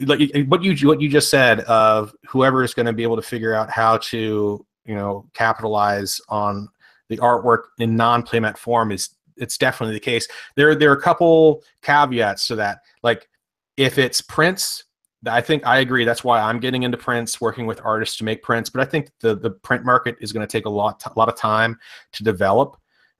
[0.00, 3.22] like what you what you just said of whoever is going to be able to
[3.22, 6.68] figure out how to you know capitalize on
[7.08, 11.62] the artwork in non-playmat form is it's definitely the case there there are a couple
[11.82, 13.28] caveats to that like
[13.76, 14.84] if it's prints
[15.28, 16.04] I think I agree.
[16.04, 18.70] That's why I'm getting into prints, working with artists to make prints.
[18.70, 21.28] But I think the the print market is going to take a lot a lot
[21.28, 21.78] of time
[22.12, 22.76] to develop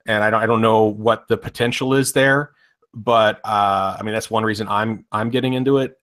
[0.07, 2.53] and I don't I don't know what the potential is there,
[2.95, 5.95] but uh, I mean that's one reason I'm I'm getting into it.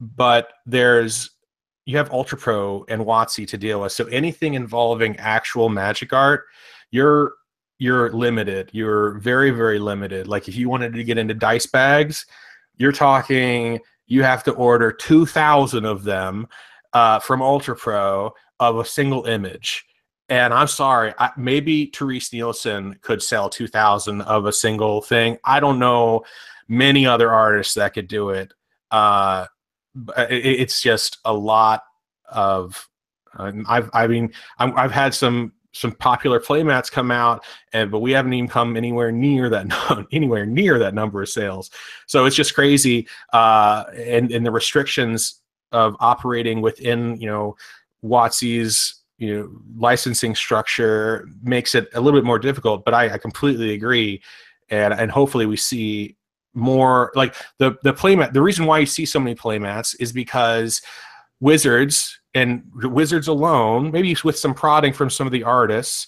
[0.00, 1.30] But there's
[1.84, 6.44] you have Ultra Pro and WotC to deal with, so anything involving actual magic art,
[6.90, 7.34] you're
[7.82, 8.70] you're limited.
[8.72, 10.28] You're very very limited.
[10.28, 12.26] Like if you wanted to get into dice bags,
[12.76, 16.46] you're talking you have to order two thousand of them
[16.92, 19.84] uh, from Ultra Pro of a single image
[20.32, 25.36] and I'm sorry, I, maybe Terese Nielsen could sell 2,000 of a single thing.
[25.44, 26.24] I don't know
[26.68, 28.54] many other artists that could do it.
[28.90, 29.46] Uh,
[30.18, 31.82] it it's just a lot
[32.30, 32.88] of.
[33.36, 38.00] Uh, I've I mean i have had some some popular playmats come out, and but
[38.00, 41.70] we haven't even come anywhere near that anywhere near that number of sales.
[42.06, 45.40] So it's just crazy, uh, and and the restrictions
[45.72, 47.56] of operating within you know
[48.04, 53.18] WotC's you know licensing structure makes it a little bit more difficult but i, I
[53.18, 54.20] completely agree
[54.68, 56.16] and and hopefully we see
[56.54, 60.82] more like the the playmat the reason why you see so many playmats is because
[61.40, 66.06] wizards and wizards alone maybe with some prodding from some of the artists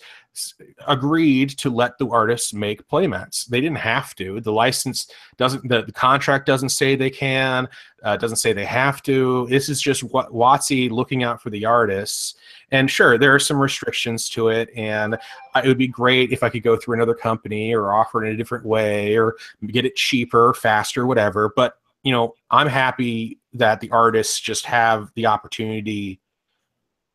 [0.86, 3.46] agreed to let the artists make playmats.
[3.46, 4.40] They didn't have to.
[4.40, 5.68] The license doesn't.
[5.68, 7.68] The, the contract doesn't say they can.
[8.02, 9.46] Uh, doesn't say they have to.
[9.48, 12.34] This is just what WotC looking out for the artists.
[12.70, 15.16] And sure, there are some restrictions to it, and
[15.56, 18.34] it would be great if I could go through another company or offer it in
[18.34, 19.36] a different way or
[19.68, 21.52] get it cheaper, faster, whatever.
[21.54, 26.20] But you know, I'm happy that the artists just have the opportunity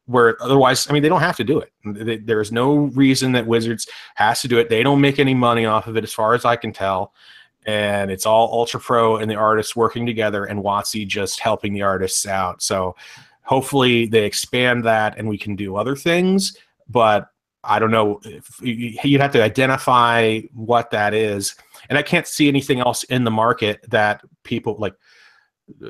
[0.10, 2.26] where otherwise i mean they don't have to do it.
[2.26, 4.68] There's no reason that wizards has to do it.
[4.68, 7.14] They don't make any money off of it as far as i can tell.
[7.66, 11.84] And it's all ultra pro and the artists working together and WotC just helping the
[11.84, 12.64] artists out.
[12.64, 12.96] So
[13.44, 16.58] hopefully they expand that and we can do other things.
[16.88, 17.30] But
[17.64, 18.22] i don't know
[18.62, 21.56] you'd have to identify what that is.
[21.90, 24.96] And i can't see anything else in the market that people like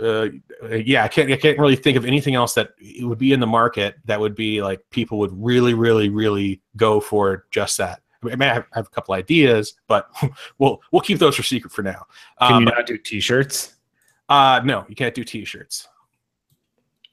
[0.02, 0.28] uh,
[0.72, 3.48] yeah, I can't I can't really think of anything else that would be in the
[3.48, 8.02] market that would be like people would really really really go for just that.
[8.22, 10.10] I, mean, I have, I have a couple ideas, but
[10.58, 12.06] we'll we'll keep those for secret for now.
[12.42, 13.76] Can Um, you not do T-shirts?
[14.28, 15.88] uh, no, you can't do T-shirts.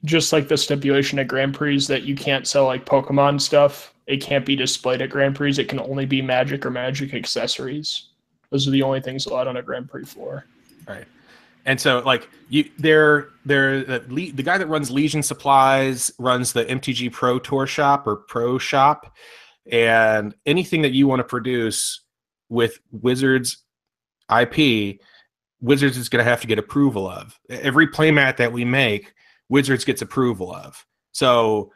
[0.05, 3.94] Just like the stipulation at Grand Prix that you can't sell like Pokemon stuff.
[4.07, 5.59] It can't be displayed at Grand Prix.
[5.59, 8.11] It can only be Magic or Magic accessories.
[8.50, 10.44] Those are the only things allowed on a Grand Prix floor.
[11.66, 16.64] And so, like you, they're they're the, the guy that runs Legion Supplies runs the
[16.64, 19.12] MTG Pro Tour Shop or Pro Shop,
[19.70, 22.02] and anything that you want to produce
[22.48, 23.64] with Wizards
[24.31, 25.00] IP,
[25.61, 27.38] Wizards is going to have to get approval of.
[27.50, 29.12] Every playmat that we make,
[29.48, 30.87] Wizards gets approval of.
[31.11, 31.72] So,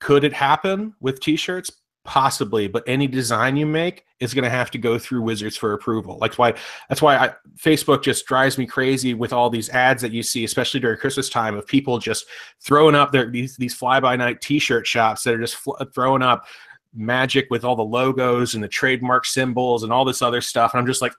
[0.00, 1.70] could it happen with T-shirts?
[2.08, 5.74] Possibly, but any design you make is going to have to go through Wizards for
[5.74, 6.16] approval.
[6.18, 6.54] Like why
[6.88, 10.42] that's why I, Facebook just drives me crazy with all these ads that you see,
[10.44, 12.24] especially during Christmas time, of people just
[12.62, 16.22] throwing up their these these fly by night T-shirt shops that are just fl- throwing
[16.22, 16.46] up
[16.94, 20.72] magic with all the logos and the trademark symbols and all this other stuff.
[20.72, 21.12] And I'm just like,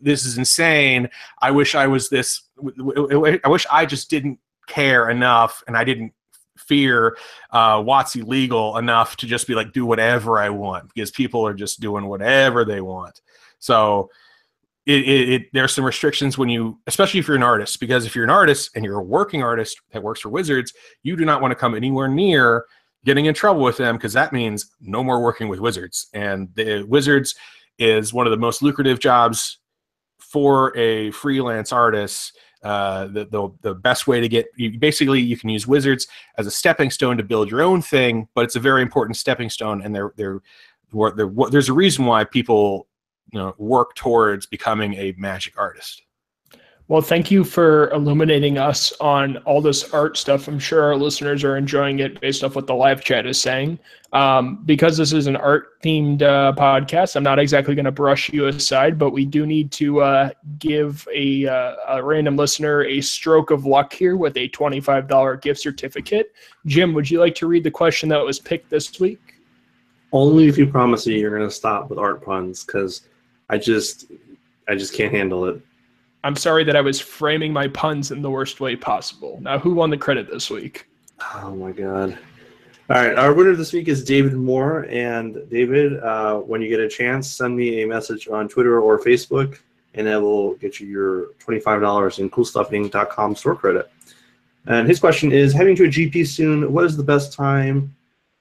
[0.00, 1.10] this is insane.
[1.42, 2.44] I wish I was this.
[3.44, 6.14] i wish I just didn't care enough, and I didn't
[6.70, 7.16] fear
[7.50, 11.52] uh, WotC legal enough to just be like do whatever I want because people are
[11.52, 13.20] just doing whatever they want.
[13.58, 14.08] So
[14.86, 18.14] it, it, it there's some restrictions when you especially if you're an artist because if
[18.14, 21.42] you're an artist and you're a working artist that works for wizards you do not
[21.42, 22.64] want to come anywhere near
[23.04, 26.82] getting in trouble with them because that means no more working with wizards and the
[26.84, 27.34] wizards
[27.78, 29.58] is one of the most lucrative jobs
[30.18, 35.36] for a freelance artist uh, the, the the best way to get you basically you
[35.36, 38.60] can use wizards as a stepping stone to build your own thing but it's a
[38.60, 40.40] very important stepping stone and they're they're,
[40.92, 42.86] they're, they're there's a reason why people
[43.32, 46.02] you know work towards becoming a magic artist
[46.90, 50.48] Well, thank you for illuminating us on all this art stuff.
[50.48, 53.78] I'm sure our listeners are enjoying it based off what the live chat is saying.
[54.12, 58.32] Um, because this is an art themed uh, podcast, I'm not exactly going to brush
[58.32, 63.00] you aside, but we do need to uh, give a, uh, a random listener a
[63.00, 66.32] stroke of luck here with a $25 gift certificate.
[66.66, 69.36] Jim, would you like to read the question that was picked this week?
[70.10, 73.02] Only if you promise me you're going to stop with art puns, because
[73.48, 74.06] I just,
[74.66, 75.62] I just can't handle it.
[76.22, 79.38] I'm sorry that I was framing my puns in the worst way possible.
[79.40, 80.86] Now, who won the credit this week?
[81.34, 82.18] Oh my god.
[82.90, 84.86] All right, our winner this week is David Moore.
[84.90, 88.98] And David, uh, when you get a chance, send me a message on Twitter or
[88.98, 89.60] Facebook,
[89.94, 93.90] and I will get you your $25 in coolstuffinc.com store credit.
[94.66, 97.94] And his question is Heading to a GP soon, what is the best time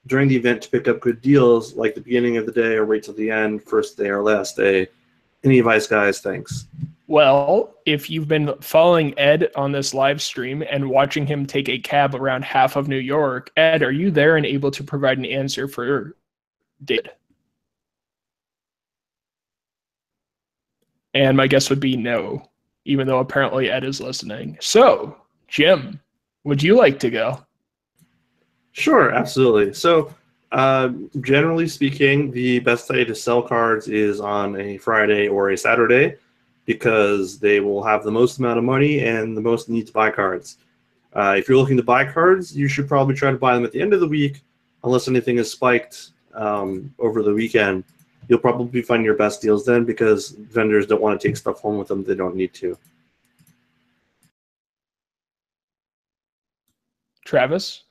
[0.08, 2.86] during the event to pick up good deals, like the beginning of the day or
[2.86, 4.88] wait till the end, first day or last day?
[5.44, 6.20] Any advice, guys?
[6.20, 6.66] Thanks.
[7.10, 11.80] Well, if you've been following Ed on this live stream and watching him take a
[11.80, 15.26] cab around half of New York, Ed, are you there and able to provide an
[15.26, 16.16] answer for
[16.86, 17.10] David?
[21.16, 22.48] And my guess would be no,
[22.86, 24.60] even though apparently Ed is listening.
[24.62, 25.18] So,
[25.48, 26.00] Jim,
[26.44, 27.44] would you like to go?
[28.74, 29.74] Sure, absolutely.
[29.74, 30.14] So,
[30.52, 30.90] uh,
[31.22, 36.16] generally speaking, the best day to sell cards is on a Friday or a Saturday
[36.70, 40.12] because they will have the most amount of money and the most need to buy
[40.12, 40.60] cards.
[41.14, 43.72] Uh, if you're looking to buy cards, you should probably try to buy them at
[43.72, 44.44] the end of the week,
[44.84, 47.84] unless anything is spiked um, over the weekend.
[48.28, 51.80] You'll probably find your best deals then because vendors don't want to take stuff home
[51.80, 52.78] with them they don't need to.
[57.26, 57.86] Travis?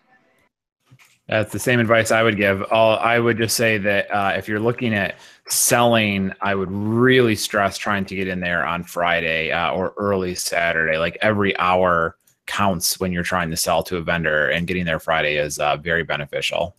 [1.28, 2.62] That's the same advice I would give.
[2.70, 7.36] All I would just say that uh, if you're looking at selling, I would really
[7.36, 10.96] stress trying to get in there on Friday uh, or early Saturday.
[10.96, 14.98] Like every hour counts when you're trying to sell to a vendor, and getting there
[14.98, 16.74] Friday is uh, very beneficial.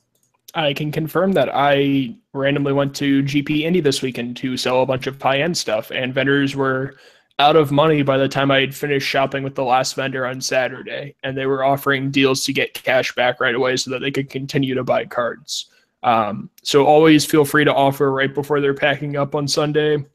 [0.55, 4.85] I can confirm that I randomly went to GP Indy this weekend to sell a
[4.87, 6.95] bunch of high end stuff, and vendors were
[7.39, 10.41] out of money by the time I had finished shopping with the last vendor on
[10.41, 14.11] Saturday, and they were offering deals to get cash back right away so that they
[14.11, 15.67] could continue to buy cards.
[16.03, 20.05] Um, so always feel free to offer right before they're packing up on Sunday,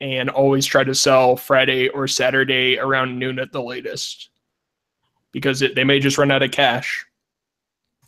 [0.00, 4.28] and always try to sell Friday or Saturday around noon at the latest,
[5.32, 7.06] because it, they may just run out of cash.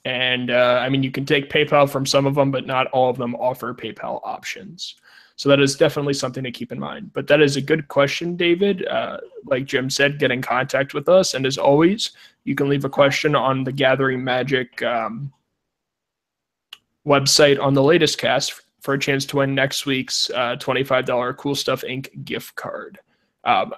[0.04, 3.10] And uh, I mean, you can take PayPal from some of them, but not all
[3.10, 4.96] of them offer PayPal options.
[5.36, 7.12] So that is definitely something to keep in mind.
[7.14, 8.86] But that is a good question, David.
[8.86, 11.32] Uh, like Jim said, get in contact with us.
[11.32, 12.10] And as always,
[12.44, 15.32] you can leave a question on the Gathering Magic um,
[17.06, 21.54] website on the latest cast for a chance to win next week's uh, $25 Cool
[21.54, 22.24] Stuff Inc.
[22.24, 22.98] gift card.
[23.44, 23.72] Um,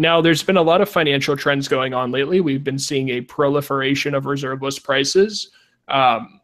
[0.00, 2.40] now, there's been a lot of financial trends going on lately.
[2.40, 5.50] We've been seeing a proliferation of reserve list prices.
[5.88, 6.40] Um,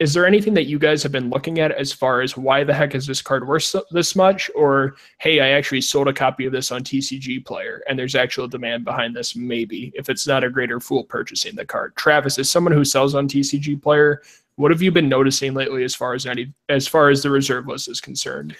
[0.00, 2.72] is there anything that you guys have been looking at as far as why the
[2.72, 4.50] heck is this card worth so, this much?
[4.56, 8.48] Or, hey, I actually sold a copy of this on TCG Player and there's actual
[8.48, 11.94] demand behind this, maybe, if it's not a greater fool purchasing the card.
[11.96, 14.22] Travis, as someone who sells on TCG Player,
[14.56, 17.66] what have you been noticing lately as far as any as far as the reserve
[17.66, 18.56] list is concerned?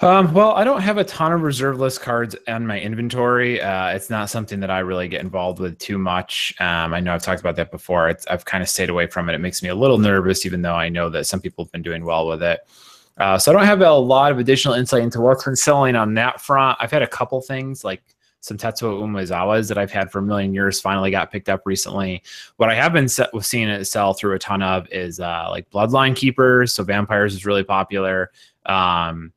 [0.00, 3.62] Um, well, I don't have a ton of reserve list cards on my inventory.
[3.62, 6.52] Uh, it's not something that I really get involved with too much.
[6.60, 8.10] Um, I know I've talked about that before.
[8.10, 9.34] It's, I've kind of stayed away from it.
[9.34, 11.80] It makes me a little nervous, even though I know that some people have been
[11.80, 12.60] doing well with it.
[13.16, 16.12] Uh, so I don't have a lot of additional insight into what's been selling on
[16.14, 16.76] that front.
[16.78, 18.02] I've had a couple things like
[18.40, 22.22] some Tetsuo Umezawas that I've had for a million years finally got picked up recently.
[22.58, 25.70] What I have been set, seeing it sell through a ton of is uh, like
[25.70, 26.74] Bloodline Keepers.
[26.74, 28.30] So Vampires is really popular.
[28.66, 29.32] Um,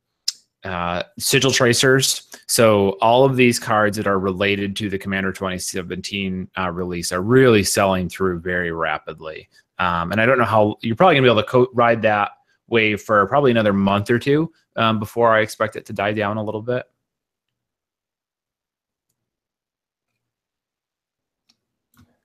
[0.64, 2.28] uh, sigil tracers.
[2.48, 7.22] So all of these cards that are related to the Commander 2017 uh, release are
[7.22, 9.50] really selling through very rapidly.
[9.78, 12.32] Um, and I don't know how you're probably gonna be able to co- ride that
[12.68, 16.38] wave for probably another month or two um, before I expect it to die down
[16.38, 16.86] a little bit.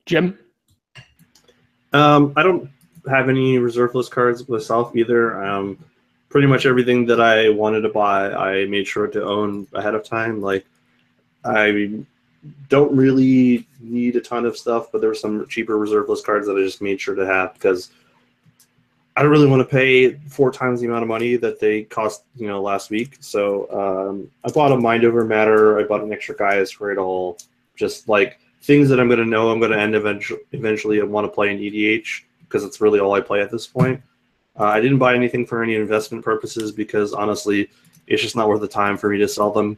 [0.06, 0.38] Jim,
[1.94, 2.68] Um, I don't
[3.08, 5.42] have any reserve list cards myself either.
[5.42, 5.78] Um,
[6.34, 10.02] pretty much everything that I wanted to buy, I made sure to own ahead of
[10.02, 10.40] time.
[10.40, 10.66] Like,
[11.44, 12.00] I
[12.68, 16.48] don't really need a ton of stuff, but there were some cheaper reserve list cards
[16.48, 17.90] that I just made sure to have because
[19.16, 22.24] I don't really want to pay four times the amount of money that they cost,
[22.34, 23.16] you know, last week.
[23.20, 23.70] So
[24.10, 25.78] um, I bought a Mind Over Matter.
[25.78, 27.38] I bought an extra Gaea's Cradle.
[27.76, 31.26] Just like things that I'm going to know I'm going to end eventually, eventually want
[31.26, 34.02] to play in EDH because it's really all I play at this point.
[34.58, 37.70] Uh, I didn't buy anything for any investment purposes because honestly,
[38.06, 39.76] it's just not worth the time for me to sell them.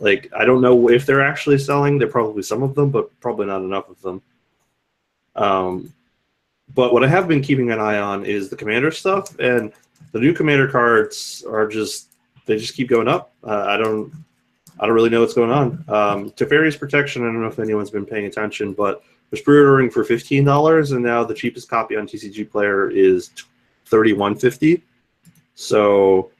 [0.00, 1.98] Like I don't know if they're actually selling.
[1.98, 4.22] They're probably some of them, but probably not enough of them.
[5.36, 5.92] Um,
[6.74, 9.72] but what I have been keeping an eye on is the commander stuff, and
[10.12, 12.08] the new commander cards are just
[12.46, 13.32] they just keep going up.
[13.44, 14.12] Uh, I don't
[14.78, 15.84] I don't really know what's going on.
[15.88, 17.22] Um, Teferi's Protection.
[17.22, 21.04] I don't know if anyone's been paying attention, but there's pre-ordering for fifteen dollars, and
[21.04, 23.30] now the cheapest copy on TCG Player is
[23.90, 24.82] thirty-one fifty.
[25.54, 26.30] So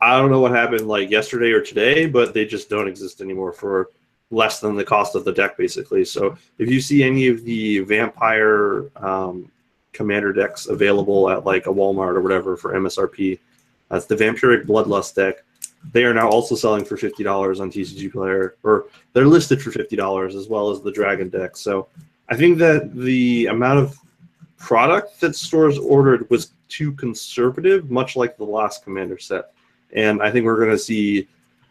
[0.00, 3.52] I don't know what happened like yesterday or today, but they just don't exist anymore
[3.52, 3.88] for
[4.30, 6.04] less than the cost of the deck, basically.
[6.04, 9.50] So if you see any of the vampire um,
[9.92, 13.38] commander decks available at like a Walmart or whatever for MSRP,
[13.90, 15.44] that's the Vampiric Bloodlust deck.
[15.92, 19.70] They are now also selling for fifty dollars on TCG Player, or they're listed for
[19.70, 21.56] fifty dollars as well as the Dragon deck.
[21.56, 21.88] So
[22.28, 23.98] I think that the amount of
[24.58, 29.52] product that stores ordered was too conservative, much like the last Commander set.
[29.92, 31.28] And I think we're going to see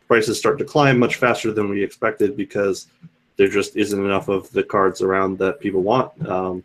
[0.07, 2.87] prices start to climb much faster than we expected because
[3.37, 6.11] there just isn't enough of the cards around that people want.
[6.27, 6.63] Um,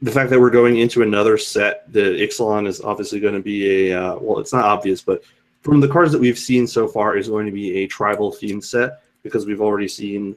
[0.00, 3.90] the fact that we're going into another set, the Ixalan is obviously going to be
[3.90, 5.22] a uh, well, it's not obvious, but
[5.60, 8.64] from the cards that we've seen so far, is going to be a tribal themed
[8.64, 10.34] set because we've already seen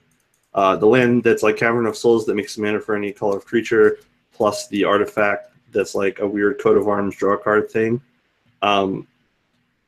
[0.53, 3.45] uh, the land that's like Cavern of Souls that makes mana for any color of
[3.45, 3.99] creature,
[4.33, 8.01] plus the artifact that's like a weird coat of arms draw card thing.
[8.61, 9.07] Um,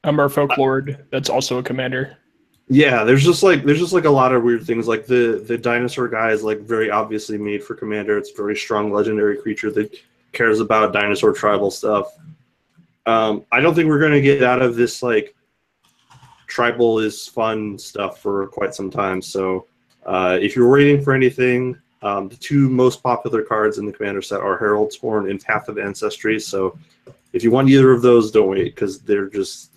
[0.03, 2.17] a Merfolk Lord that's also a commander.
[2.67, 4.87] Yeah, there's just like there's just like a lot of weird things.
[4.87, 8.17] Like the the dinosaur guy is like very obviously made for commander.
[8.17, 9.95] It's a very strong legendary creature that
[10.31, 12.07] cares about dinosaur tribal stuff.
[13.05, 15.35] Um, I don't think we're gonna get out of this like
[16.47, 19.21] tribal is fun stuff for quite some time.
[19.21, 19.67] So
[20.05, 24.21] uh, if you're waiting for anything, um, the two most popular cards in the commander
[24.21, 26.39] set are Herald's Horn and Path of Ancestry.
[26.39, 26.77] So
[27.33, 29.71] if you want either of those, don't wait because they're just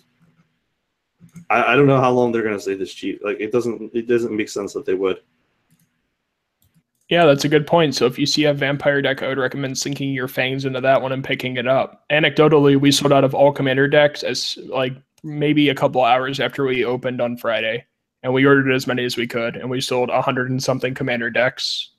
[1.49, 3.21] I, I don't know how long they're gonna stay this cheap.
[3.23, 5.21] Like it doesn't it doesn't make sense that they would.
[7.09, 7.95] Yeah, that's a good point.
[7.95, 11.01] So if you see a vampire deck, I would recommend sinking your fangs into that
[11.01, 12.03] one and picking it up.
[12.11, 16.63] Anecdotally, we sold out of all commander decks as like maybe a couple hours after
[16.63, 17.87] we opened on Friday,
[18.21, 20.93] and we ordered as many as we could, and we sold a hundred and something
[20.93, 21.89] commander decks.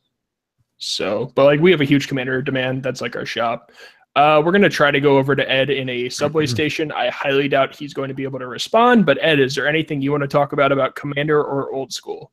[0.81, 2.83] So, but like we have a huge commander demand.
[2.83, 3.71] That's like our shop.
[4.17, 6.51] Uh, we're going to try to go over to Ed in a subway Mm-hmm.
[6.51, 6.91] station.
[6.93, 9.07] I highly doubt he's going to be able to respond.
[9.07, 12.33] But Ed, is there anything you want to talk about about Commander or Old School?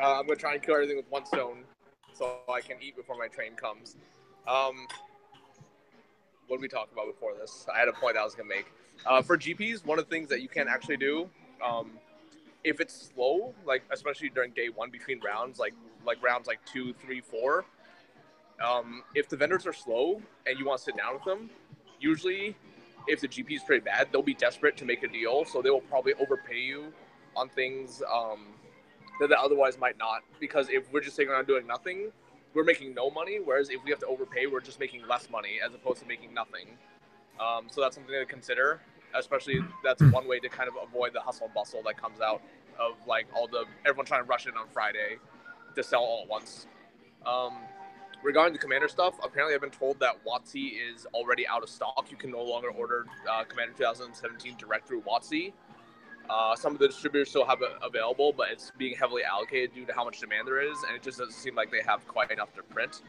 [0.00, 1.64] Uh, I'm gonna try and kill everything with one stone,
[2.14, 3.96] so I can eat before my train comes.
[4.46, 4.86] Um,
[6.46, 7.66] what did we talk about before this?
[7.74, 8.66] I had a point I was gonna make.
[9.04, 11.28] Uh, for GPs, one of the things that you can actually do,
[11.64, 11.90] um,
[12.62, 15.74] if it's slow, like especially during day one between rounds, like
[16.08, 17.64] like rounds like two, three, four.
[18.64, 21.50] Um, if the vendors are slow and you want to sit down with them,
[22.00, 22.56] usually
[23.06, 25.70] if the GP is pretty bad, they'll be desperate to make a deal, so they
[25.70, 26.92] will probably overpay you
[27.36, 28.46] on things um,
[29.20, 30.22] that they otherwise might not.
[30.40, 32.10] Because if we're just sitting around doing nothing,
[32.54, 33.38] we're making no money.
[33.42, 36.34] Whereas if we have to overpay, we're just making less money as opposed to making
[36.34, 36.66] nothing.
[37.38, 38.80] Um, so that's something to consider.
[39.14, 42.42] Especially that's one way to kind of avoid the hustle and bustle that comes out
[42.78, 45.16] of like all the everyone trying to rush in on Friday
[45.78, 46.66] to sell all at once.
[47.26, 47.54] Um,
[48.22, 52.06] regarding the commander stuff, apparently I've been told that WotC is already out of stock.
[52.10, 55.52] You can no longer order uh, Commander 2017 direct through WotC.
[56.28, 59.86] Uh, some of the distributors still have it available, but it's being heavily allocated due
[59.86, 62.30] to how much demand there is, and it just doesn't seem like they have quite
[62.30, 63.00] enough to print.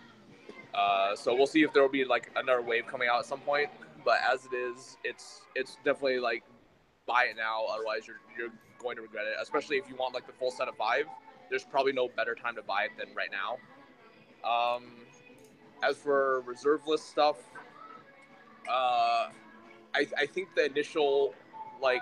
[0.73, 3.39] Uh, so we'll see if there will be like another wave coming out at some
[3.39, 3.69] point.
[4.05, 6.43] But as it is, it's it's definitely like
[7.05, 9.33] buy it now, otherwise you're you're going to regret it.
[9.41, 11.05] Especially if you want like the full set of five.
[11.49, 13.57] There's probably no better time to buy it than right now.
[14.49, 14.83] Um,
[15.83, 17.37] as for reserve list stuff,
[18.69, 19.29] uh,
[19.95, 21.33] I, I think the initial
[21.81, 22.01] like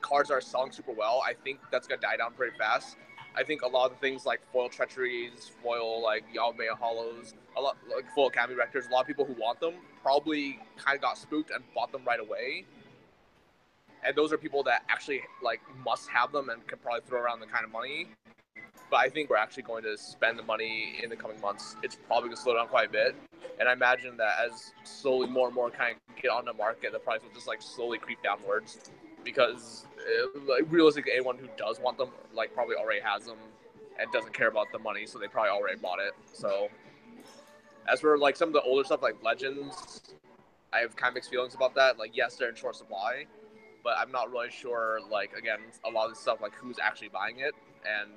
[0.00, 1.22] cards are selling super well.
[1.26, 2.96] I think that's gonna die down pretty fast.
[3.34, 7.76] I think a lot of things like foil treacheries, foil like Yalmea hollows, a lot
[7.94, 11.16] like foil Academy rectors, a lot of people who want them probably kind of got
[11.16, 12.66] spooked and bought them right away.
[14.04, 17.40] And those are people that actually like must have them and can probably throw around
[17.40, 18.08] the kind of money
[18.92, 21.76] but I think we're actually going to spend the money in the coming months.
[21.82, 23.16] It's probably going to slow down quite a bit,
[23.58, 26.92] and I imagine that as slowly more and more kind of get on the market,
[26.92, 28.90] the price will just like slowly creep downwards
[29.24, 33.38] because uh, like realistically, anyone who does want them like probably already has them
[33.98, 36.12] and doesn't care about the money, so they probably already bought it.
[36.34, 36.68] So
[37.88, 40.14] as for like some of the older stuff like Legends,
[40.70, 41.98] I have kind of mixed feelings about that.
[41.98, 43.24] Like yes, they're in short supply,
[43.84, 45.00] but I'm not really sure.
[45.10, 47.54] Like again, a lot of this stuff like who's actually buying it
[47.84, 48.10] and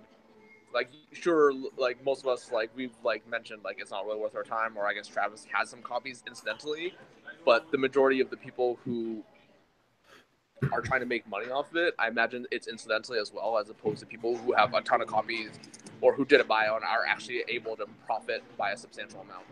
[0.76, 4.36] like sure like most of us like we've like mentioned like it's not really worth
[4.36, 6.94] our time or i guess travis has some copies incidentally
[7.46, 9.24] but the majority of the people who
[10.72, 13.70] are trying to make money off of it i imagine it's incidentally as well as
[13.70, 15.52] opposed to people who have a ton of copies
[16.02, 19.46] or who did a buy on are actually able to profit by a substantial amount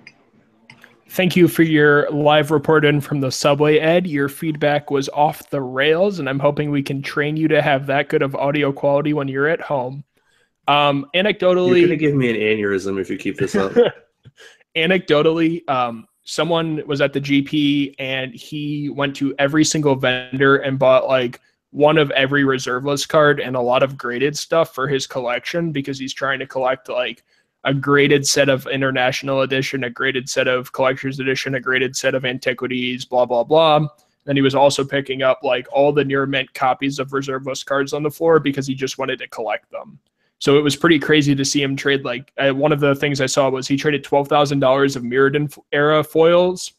[1.10, 4.08] Thank you for your live report in from the subway, Ed.
[4.08, 7.86] Your feedback was off the rails, and I'm hoping we can train you to have
[7.88, 10.04] that good of audio quality when you're at home.
[10.68, 13.74] Um, anecdotally, you're gonna give me an aneurysm if you keep this up.
[14.76, 20.80] anecdotally, um, someone was at the GP and he went to every single vendor and
[20.80, 21.42] bought like
[21.72, 25.72] one of every reserve list card and a lot of graded stuff for his collection
[25.72, 27.24] because he's trying to collect like
[27.66, 32.16] a graded set of international edition, a graded set of collector's edition, a graded set
[32.16, 33.88] of antiquities, blah blah blah.
[34.26, 37.66] Then he was also picking up like all the near mint copies of reserve list
[37.66, 40.00] cards on the floor because he just wanted to collect them.
[40.40, 42.04] So it was pretty crazy to see him trade.
[42.04, 45.04] Like uh, one of the things I saw was he traded twelve thousand dollars of
[45.04, 46.74] Mirrodin era foils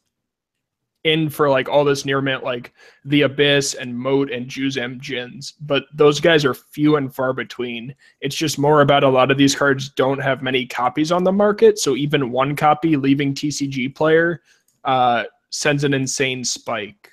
[1.05, 2.73] in for like all this near mint, like
[3.05, 5.53] the Abyss and Moat and Juzam Djinns.
[5.61, 7.95] But those guys are few and far between.
[8.21, 11.33] It's just more about a lot of these cards don't have many copies on the
[11.33, 11.79] market.
[11.79, 14.43] So even one copy leaving TCG player
[14.85, 17.11] uh, sends an insane spike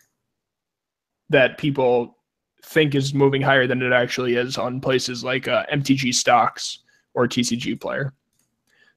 [1.30, 2.18] that people
[2.64, 6.80] think is moving higher than it actually is on places like uh, MTG stocks
[7.14, 8.14] or TCG player.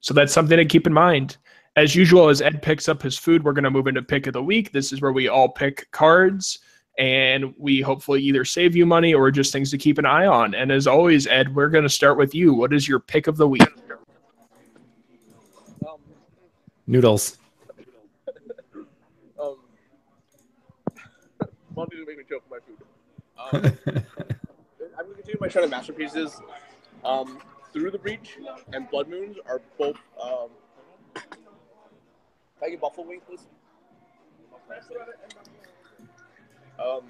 [0.01, 1.39] So that's something to keep in mind.
[1.77, 4.33] As usual, as Ed picks up his food, we're going to move into pick of
[4.33, 4.71] the week.
[4.71, 6.61] This is where we all pick cards
[6.99, 10.55] and we hopefully either save you money or just things to keep an eye on.
[10.55, 12.55] And as always, Ed, we're going to start with you.
[12.55, 13.63] What is your pick of the week?
[15.87, 15.99] Um,
[16.87, 17.37] Noodles.
[19.39, 19.57] um,
[21.77, 22.79] to make me choke my food.
[23.39, 23.51] Um,
[24.99, 26.41] I'm going to continue my shred of masterpieces.
[27.05, 27.39] Um,
[27.73, 28.39] Through the Breach
[28.73, 29.99] and Blood Moons are both.
[30.23, 30.49] Um,
[32.71, 33.47] get Buffalo Wing, please?
[36.79, 37.03] Um,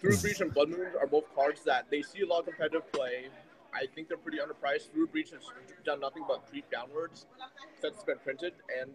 [0.00, 2.46] Through the Breach and Blood Moons are both cards that they see a lot of
[2.46, 3.26] competitive play.
[3.74, 4.90] I think they're pretty underpriced.
[4.92, 5.42] Through Breach has
[5.84, 7.26] done nothing but creep downwards
[7.80, 8.92] since it's been printed, and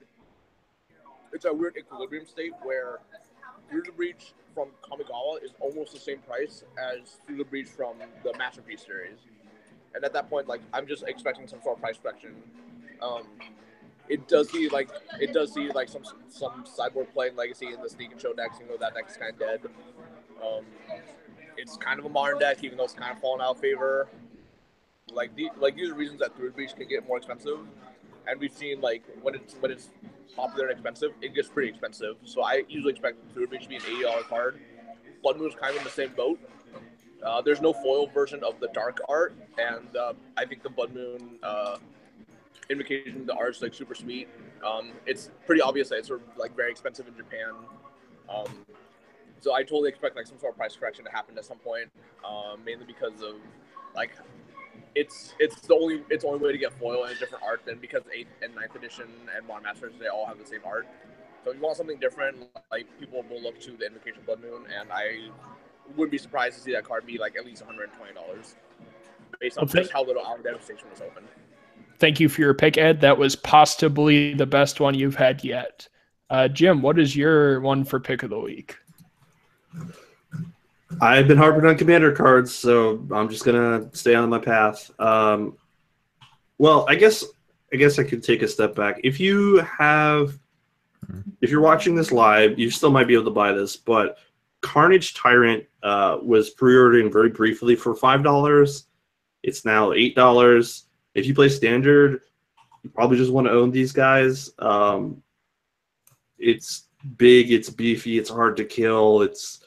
[1.31, 2.99] it's a weird equilibrium state where
[3.69, 7.95] Through the Breach from Kamigawa is almost the same price as Through the Breach from
[8.23, 9.19] the Masterpiece series.
[9.95, 12.34] And at that point, like I'm just expecting some sort of price correction.
[13.01, 13.27] Um,
[14.10, 14.89] it does see like
[15.20, 18.58] it does see like some some sideboard play legacy in the sneak and show decks,
[18.58, 19.62] even though that deck's kind of dead.
[20.41, 20.66] Um,
[21.58, 24.08] it's kind of a modern deck, even though it's kind of fallen out of favor.
[25.12, 27.60] Like the, like these are reasons that the Breach can get more expensive,
[28.28, 29.89] and we've seen like when it's when it's
[30.36, 32.16] popular and expensive, it gets pretty expensive.
[32.24, 34.60] So I usually expect Through Breach to be an eighty dollar card.
[35.22, 36.39] Blood Moon is kind of in the same boat.
[37.24, 40.93] Uh, there's no foil version of the dark art, and uh, I think the Blood
[40.93, 41.78] Moon uh,
[42.70, 44.28] invocation, the art's like super sweet.
[44.66, 47.51] Um, it's pretty obvious that it's sort of like very expensive in Japan.
[48.30, 48.47] Um,
[49.39, 51.89] so I totally expect like some sort of price correction to happen at some point,
[52.26, 53.36] um, mainly because of
[53.95, 54.11] like
[54.95, 57.61] it's it's the only it's the only way to get foil in a different art
[57.66, 60.88] than because eighth and ninth edition and modern masters they all have the same art.
[61.43, 62.38] So if you want something different,
[62.72, 65.28] like people will look to the Invocation Blood Moon, and I
[65.97, 68.14] wouldn't be surprised to see that card be like at least one hundred and twenty
[68.14, 68.55] dollars,
[69.41, 69.82] based on Okay.
[69.82, 71.24] just how little Hour Devastation was open.
[72.04, 72.99] Thank you for your pick, Ed.
[72.99, 75.88] That was possibly the best one you've had yet.
[76.30, 78.76] Uh, Jim, what is your one for pick of the week?
[80.99, 84.91] I've been harping on commander cards, so I'm just gonna stay on my path.
[84.99, 85.56] Um,
[86.58, 87.24] well, I guess
[87.72, 88.99] I guess I could take a step back.
[89.06, 90.38] If you have,
[91.39, 93.78] if you're watching this live, you still might be able to buy this.
[93.78, 94.18] But
[94.60, 98.88] Carnage Tyrant uh, was pre-ordering very briefly for five dollars.
[99.41, 100.84] It's now eight dollars.
[101.16, 102.22] If you play Standard,
[102.84, 104.51] you probably just want to own these guys.
[104.59, 105.22] Um,
[106.38, 106.88] it's
[107.18, 109.22] big, it's beefy, it's hard to kill.
[109.22, 109.61] It's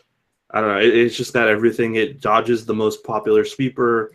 [0.51, 0.80] I don't know.
[0.80, 1.97] It, it's just got everything.
[1.97, 4.12] It dodges the most popular sweeper.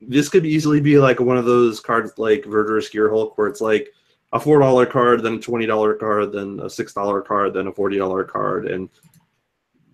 [0.00, 3.88] This could easily be like one of those cards like Verdurous Gearhulk, where it's like
[4.32, 7.68] a four dollar card, then a twenty dollar card, then a six dollar card, then
[7.68, 8.90] a forty dollar card, and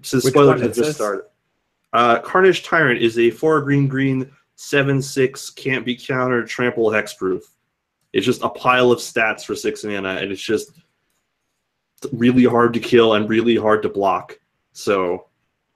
[0.03, 1.24] since Which spoilers have just started.
[1.93, 4.30] Uh, Carnage Tyrant is a four green green
[4.62, 7.44] seven six can't be countered trample hexproof.
[8.12, 10.72] It's just a pile of stats for six mana, and it's just
[12.12, 14.38] really hard to kill and really hard to block.
[14.74, 15.28] So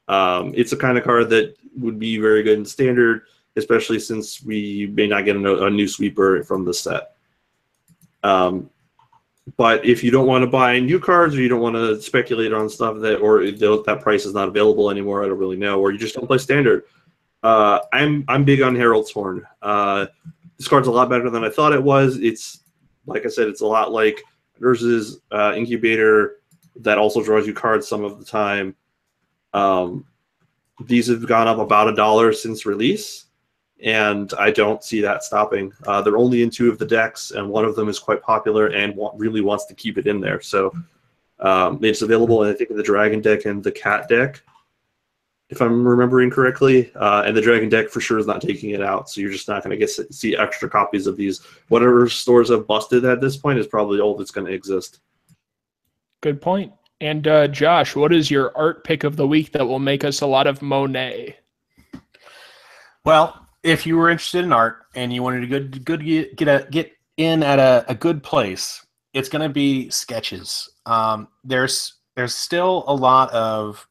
[0.06, 3.22] um, it's a kind of card that would be very good in standard,
[3.56, 7.16] especially since we may not get a, a new sweeper from the set.
[8.22, 8.68] Um,
[9.56, 12.52] but if you don't want to buy new cards or you don't want to speculate
[12.52, 15.90] on stuff that or that price is not available anymore, I don't really know, or
[15.90, 16.84] you just don't play standard.
[17.44, 19.46] Uh, I'm I'm big on Herald's Horn.
[19.60, 20.06] Uh,
[20.56, 22.16] this card's a lot better than I thought it was.
[22.16, 22.60] It's
[23.06, 24.22] like I said, it's a lot like
[24.60, 26.38] Urza's uh, Incubator
[26.76, 28.74] that also draws you cards some of the time.
[29.52, 30.06] Um,
[30.86, 33.26] these have gone up about a dollar since release,
[33.82, 35.70] and I don't see that stopping.
[35.86, 38.68] Uh, they're only in two of the decks, and one of them is quite popular
[38.68, 40.40] and wa- really wants to keep it in there.
[40.40, 40.74] So
[41.40, 44.42] um, it's available, I think, in the Dragon deck and the Cat deck,
[45.54, 46.92] if I'm remembering correctly.
[46.94, 49.48] Uh, and the Dragon deck for sure is not taking it out, so you're just
[49.48, 51.40] not going to get see extra copies of these.
[51.68, 55.00] Whatever stores have busted at this point is probably all that's going to exist.
[56.20, 56.72] Good point.
[57.00, 60.20] And uh, Josh, what is your art pick of the week that will make us
[60.20, 61.36] a lot of Monet?
[63.04, 66.48] Well, if you were interested in art and you wanted to good good get get,
[66.48, 70.68] a, get in at a, a good place, it's going to be sketches.
[70.86, 73.86] Um, there's there's still a lot of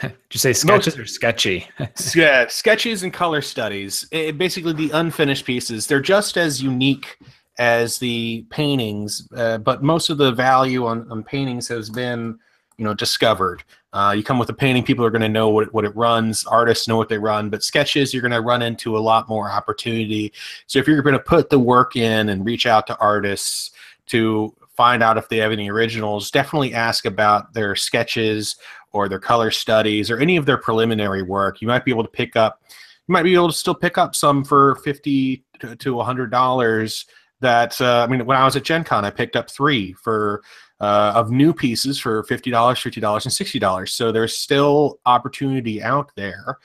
[0.00, 1.66] Did you say sketches or sketchy?
[2.14, 4.06] yeah, sketches and color studies.
[4.10, 5.86] It, basically, the unfinished pieces.
[5.86, 7.18] They're just as unique
[7.58, 12.38] as the paintings, uh, but most of the value on, on paintings has been,
[12.78, 13.62] you know, discovered.
[13.92, 16.46] Uh, you come with a painting, people are going to know what, what it runs.
[16.46, 19.50] Artists know what they run, but sketches, you're going to run into a lot more
[19.50, 20.32] opportunity.
[20.66, 23.72] So if you're going to put the work in and reach out to artists
[24.06, 28.56] to find out if they have any originals, definitely ask about their sketches
[28.92, 31.60] or their color studies or any of their preliminary work.
[31.60, 32.62] You might be able to pick up,
[33.08, 37.04] you might be able to still pick up some for 50 to, to $100
[37.40, 40.42] that, uh, I mean, when I was at Gen Con, I picked up three for,
[40.80, 43.88] uh, of new pieces for $50, $50, and $60.
[43.88, 46.58] So there's still opportunity out there.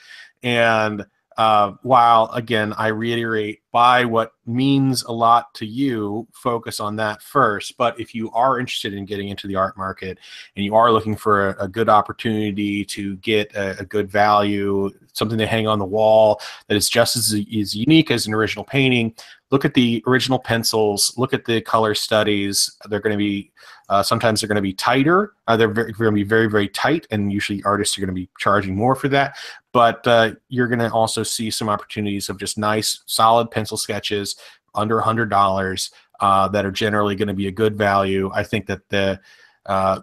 [0.44, 1.06] And
[1.38, 7.22] uh, while again, I reiterate, buy what means a lot to you, focus on that
[7.22, 7.78] first.
[7.78, 10.18] But if you are interested in getting into the art market
[10.56, 14.90] and you are looking for a, a good opportunity to get a, a good value,
[15.12, 18.64] something to hang on the wall that is just as, as unique as an original
[18.64, 19.14] painting,
[19.52, 22.78] look at the original pencils, look at the color studies.
[22.90, 23.52] They're going to be
[23.90, 25.34] uh, sometimes they're going to be tighter.
[25.48, 28.30] Uh, they're going to be very, very tight, and usually artists are going to be
[28.40, 29.38] charging more for that.
[29.74, 34.36] But uh, you're going to also see some opportunities of just nice, solid pencil sketches
[34.74, 38.32] under hundred dollars uh, that are generally going to be a good value.
[38.34, 39.20] I think that the
[39.66, 40.02] uh,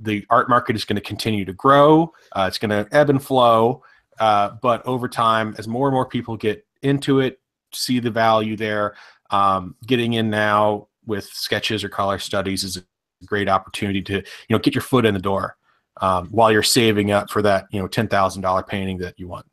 [0.00, 2.12] the art market is going to continue to grow.
[2.32, 3.82] Uh, it's going to ebb and flow,
[4.18, 7.40] but over time, as more and more people get into it,
[7.72, 8.94] see the value there,
[9.30, 12.82] um, getting in now with sketches or color studies is
[13.26, 15.56] great opportunity to you know get your foot in the door
[16.00, 19.28] um, while you're saving up for that you know ten thousand dollar painting that you
[19.28, 19.46] want.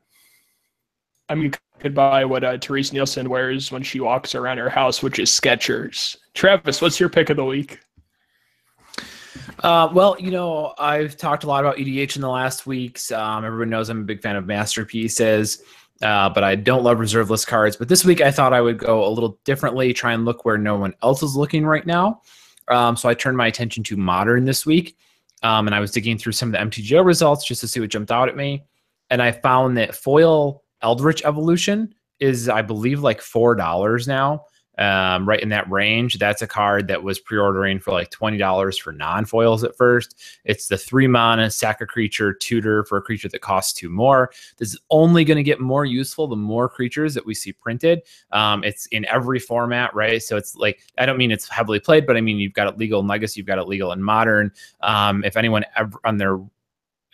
[1.28, 5.02] I mean, could buy what uh, Terese Nielsen wears when she walks around her house,
[5.04, 6.18] which is Skechers.
[6.34, 7.80] Travis, what's your pick of the week?
[9.64, 13.12] Uh, well, you know, I've talked a lot about EDH in the last weeks.
[13.12, 15.64] Um, everyone knows I'm a big fan of masterpieces,
[16.02, 17.76] uh, but I don't love reserve list cards.
[17.76, 20.58] But this week, I thought I would go a little differently, try and look where
[20.58, 22.22] no one else is looking right now.
[22.68, 24.98] Um, so I turned my attention to modern this week,
[25.44, 27.90] um, and I was digging through some of the MTGO results just to see what
[27.90, 28.64] jumped out at me.
[29.10, 34.46] And I found that foil Eldritch Evolution is, I believe, like four dollars now
[34.78, 36.18] um, right in that range.
[36.18, 40.16] That's a card that was pre-ordering for like twenty dollars for non-foils at first.
[40.44, 44.32] It's the three mana sack a creature tutor for a creature that costs two more.
[44.58, 48.02] This is only going to get more useful the more creatures that we see printed.
[48.32, 50.22] Um, it's in every format, right?
[50.22, 52.78] So it's like I don't mean it's heavily played, but I mean you've got it
[52.78, 54.52] legal in Legacy, you've got it legal in Modern.
[54.82, 56.40] Um, if anyone ever on their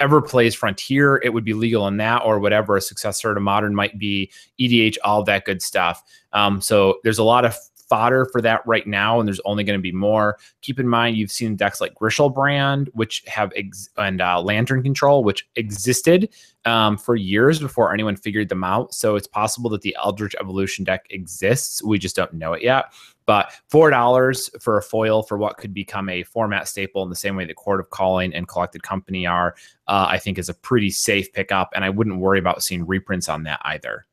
[0.01, 3.75] ever plays Frontier, it would be legal in that or whatever a successor to Modern
[3.75, 6.03] might be, EDH, all that good stuff.
[6.33, 7.55] Um, so there's a lot of
[7.91, 10.37] fodder for that right now, and there's only going to be more.
[10.61, 15.25] Keep in mind, you've seen decks like Griselbrand, which have ex- and uh, Lantern Control,
[15.25, 16.29] which existed
[16.63, 18.93] um, for years before anyone figured them out.
[18.93, 21.83] So it's possible that the Eldritch Evolution deck exists.
[21.83, 22.93] We just don't know it yet.
[23.31, 27.15] But four dollars for a foil for what could become a format staple in the
[27.15, 29.55] same way that Chord of Calling and Collected Company are,
[29.87, 33.29] uh, I think is a pretty safe pickup, and I wouldn't worry about seeing reprints
[33.29, 34.05] on that either.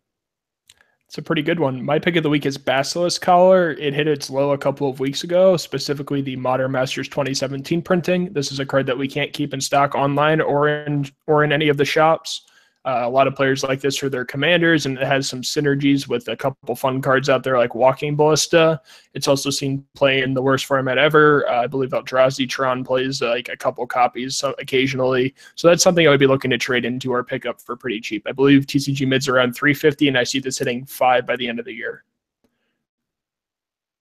[1.09, 1.85] It's a pretty good one.
[1.85, 3.73] My pick of the week is Basilisk Collar.
[3.73, 8.33] It hit its low a couple of weeks ago, specifically the Modern Masters 2017 printing.
[8.33, 11.51] This is a card that we can't keep in stock online or in or in
[11.51, 12.48] any of the shops.
[12.85, 16.09] Uh, a lot of players like this for their commanders, and it has some synergies
[16.09, 18.81] with a couple fun cards out there like Walking Ballista.
[19.15, 21.47] It's also seen play in the worst format ever.
[21.49, 25.35] Uh, I believe Eldrazi Tron plays uh, like a couple copies occasionally.
[25.55, 28.01] So that's something I would be looking to trade into or pick up for pretty
[28.01, 28.27] cheap.
[28.27, 31.59] I believe TCG mids around 350, and I see this hitting five by the end
[31.59, 32.05] of the year.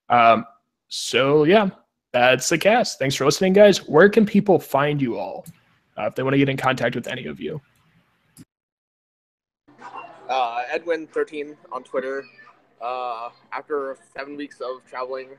[0.08, 0.46] Um,
[0.88, 1.68] so yeah,
[2.12, 2.98] that's the cast.
[2.98, 3.86] Thanks for listening, guys.
[3.86, 5.46] Where can people find you all
[5.98, 7.60] uh, if they want to get in contact with any of you?
[10.28, 12.24] Uh, Edwin13 on Twitter.
[12.80, 15.30] Uh, after seven weeks of traveling,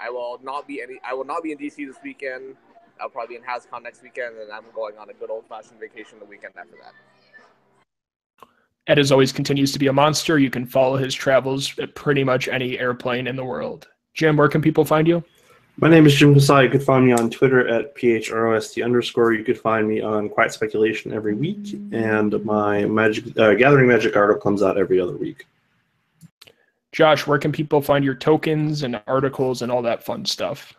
[0.00, 1.00] I will not be any.
[1.04, 2.56] I will not be in DC this weekend.
[3.00, 5.78] I'll probably be in HasCon next weekend, and I'm going on a good old fashioned
[5.80, 8.48] vacation the weekend after that.
[8.88, 10.38] Ed, as always, continues to be a monster.
[10.38, 13.88] You can follow his travels at pretty much any airplane in the world.
[14.14, 15.22] Jim, where can people find you?
[15.78, 16.64] My name is Jim Casale.
[16.64, 19.32] You could find me on Twitter at phrost underscore.
[19.32, 24.14] You could find me on Quiet Speculation every week, and my Magic uh, Gathering Magic
[24.14, 25.46] article comes out every other week.
[26.92, 30.74] Josh, where can people find your tokens and articles and all that fun stuff?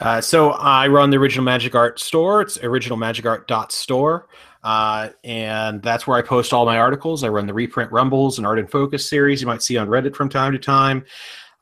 [0.00, 2.42] Uh, so I run the Original Magic Art store.
[2.42, 4.28] It's originalmagicart.store.
[4.62, 7.22] Uh, and that's where I post all my articles.
[7.22, 10.16] I run the reprint Rumbles and Art in Focus series you might see on Reddit
[10.16, 11.04] from time to time.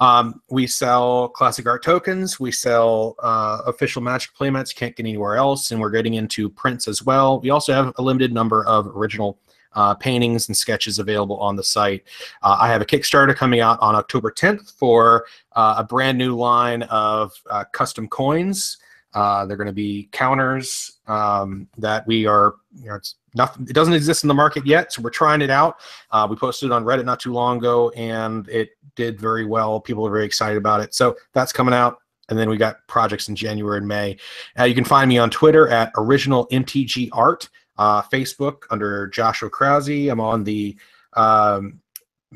[0.03, 2.40] Um, we sell classic art tokens.
[2.40, 6.88] We sell uh, official Magic playmats can't get anywhere else, and we're getting into prints
[6.88, 7.38] as well.
[7.38, 9.38] We also have a limited number of original
[9.74, 12.03] uh, paintings and sketches available on the site.
[12.42, 16.34] Uh, I have a Kickstarter coming out on October 10th for uh, a brand new
[16.34, 18.78] line of uh, custom coins.
[19.14, 23.66] Uh, they're going to be counters um, that we are, you know, it's nothing.
[23.68, 25.80] It doesn't exist in the market yet, so we're trying it out.
[26.11, 29.80] Uh, we posted it on Reddit not too long ago, and it did very well.
[29.80, 30.95] People are very excited about it.
[30.95, 31.99] So that's coming out.
[32.28, 34.16] And then we got projects in January and May.
[34.59, 39.51] Uh, you can find me on Twitter at Original MTG Art, uh, Facebook under Joshua
[39.51, 40.09] Krause.
[40.09, 40.76] I'm on the
[41.14, 41.80] um,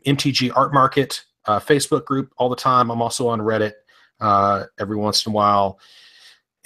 [0.04, 2.90] MTG Art Market uh, Facebook group all the time.
[2.90, 3.72] I'm also on Reddit
[4.20, 5.78] uh, every once in a while.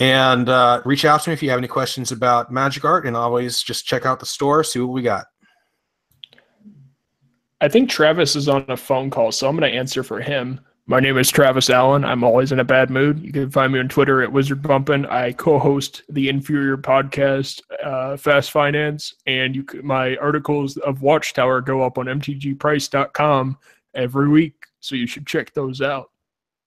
[0.00, 3.14] And uh, reach out to me if you have any questions about magic art, and
[3.14, 5.26] always just check out the store, see what we got.
[7.60, 10.60] I think Travis is on a phone call, so I'm going to answer for him.
[10.86, 12.04] My name is Travis Allen.
[12.04, 13.20] I'm always in a bad mood.
[13.20, 15.04] You can find me on Twitter at Wizard Bumpin.
[15.06, 21.82] I co-host the inferior podcast, uh, Fast Finance, and you my articles of Watchtower go
[21.82, 23.58] up on mtgprice.com
[23.94, 26.10] every week, so you should check those out.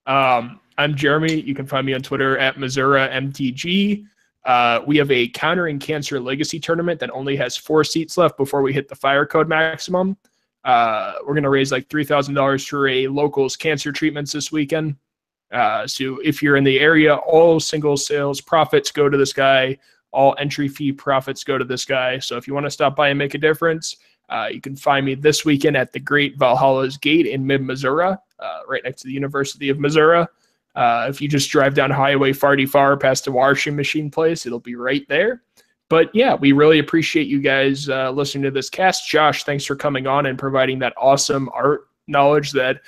[0.05, 1.41] Um, I'm Jeremy.
[1.41, 4.05] You can find me on Twitter at Missouri MTG.
[4.45, 8.61] Uh, we have a countering cancer legacy tournament that only has four seats left before
[8.61, 10.17] we hit the fire code maximum.
[10.63, 14.95] Uh, we're going to raise like $3,000 for a locals cancer treatments this weekend.
[15.51, 19.78] Uh, so if you're in the area, all single sales profits go to this guy.
[20.11, 22.19] All entry fee profits go to this guy.
[22.19, 23.95] So if you want to stop by and make a difference,
[24.30, 28.15] uh, you can find me this weekend at the Great Valhalla's Gate in mid Missouri,
[28.39, 30.26] uh, right next to the University of Missouri.
[30.76, 34.59] Uh, if you just drive down Highway Farty Far past the washing machine place, it'll
[34.59, 35.43] be right there.
[35.89, 39.07] But yeah, we really appreciate you guys uh, listening to this cast.
[39.07, 42.82] Josh, thanks for coming on and providing that awesome art knowledge that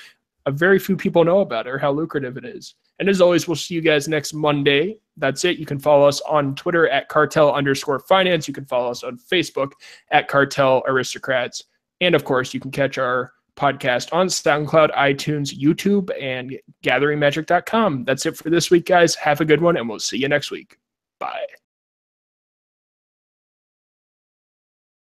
[0.47, 2.75] a very few people know about or how lucrative it is.
[2.99, 4.97] And as always, we'll see you guys next Monday.
[5.17, 5.57] That's it.
[5.57, 8.47] You can follow us on Twitter at cartel underscore finance.
[8.47, 9.73] You can follow us on Facebook
[10.11, 11.63] at cartel aristocrats.
[12.01, 18.03] And of course, you can catch our podcast on SoundCloud, iTunes, YouTube, and gatheringmagic.com.
[18.03, 19.15] That's it for this week, guys.
[19.15, 20.77] Have a good one, and we'll see you next week.
[21.19, 21.45] Bye.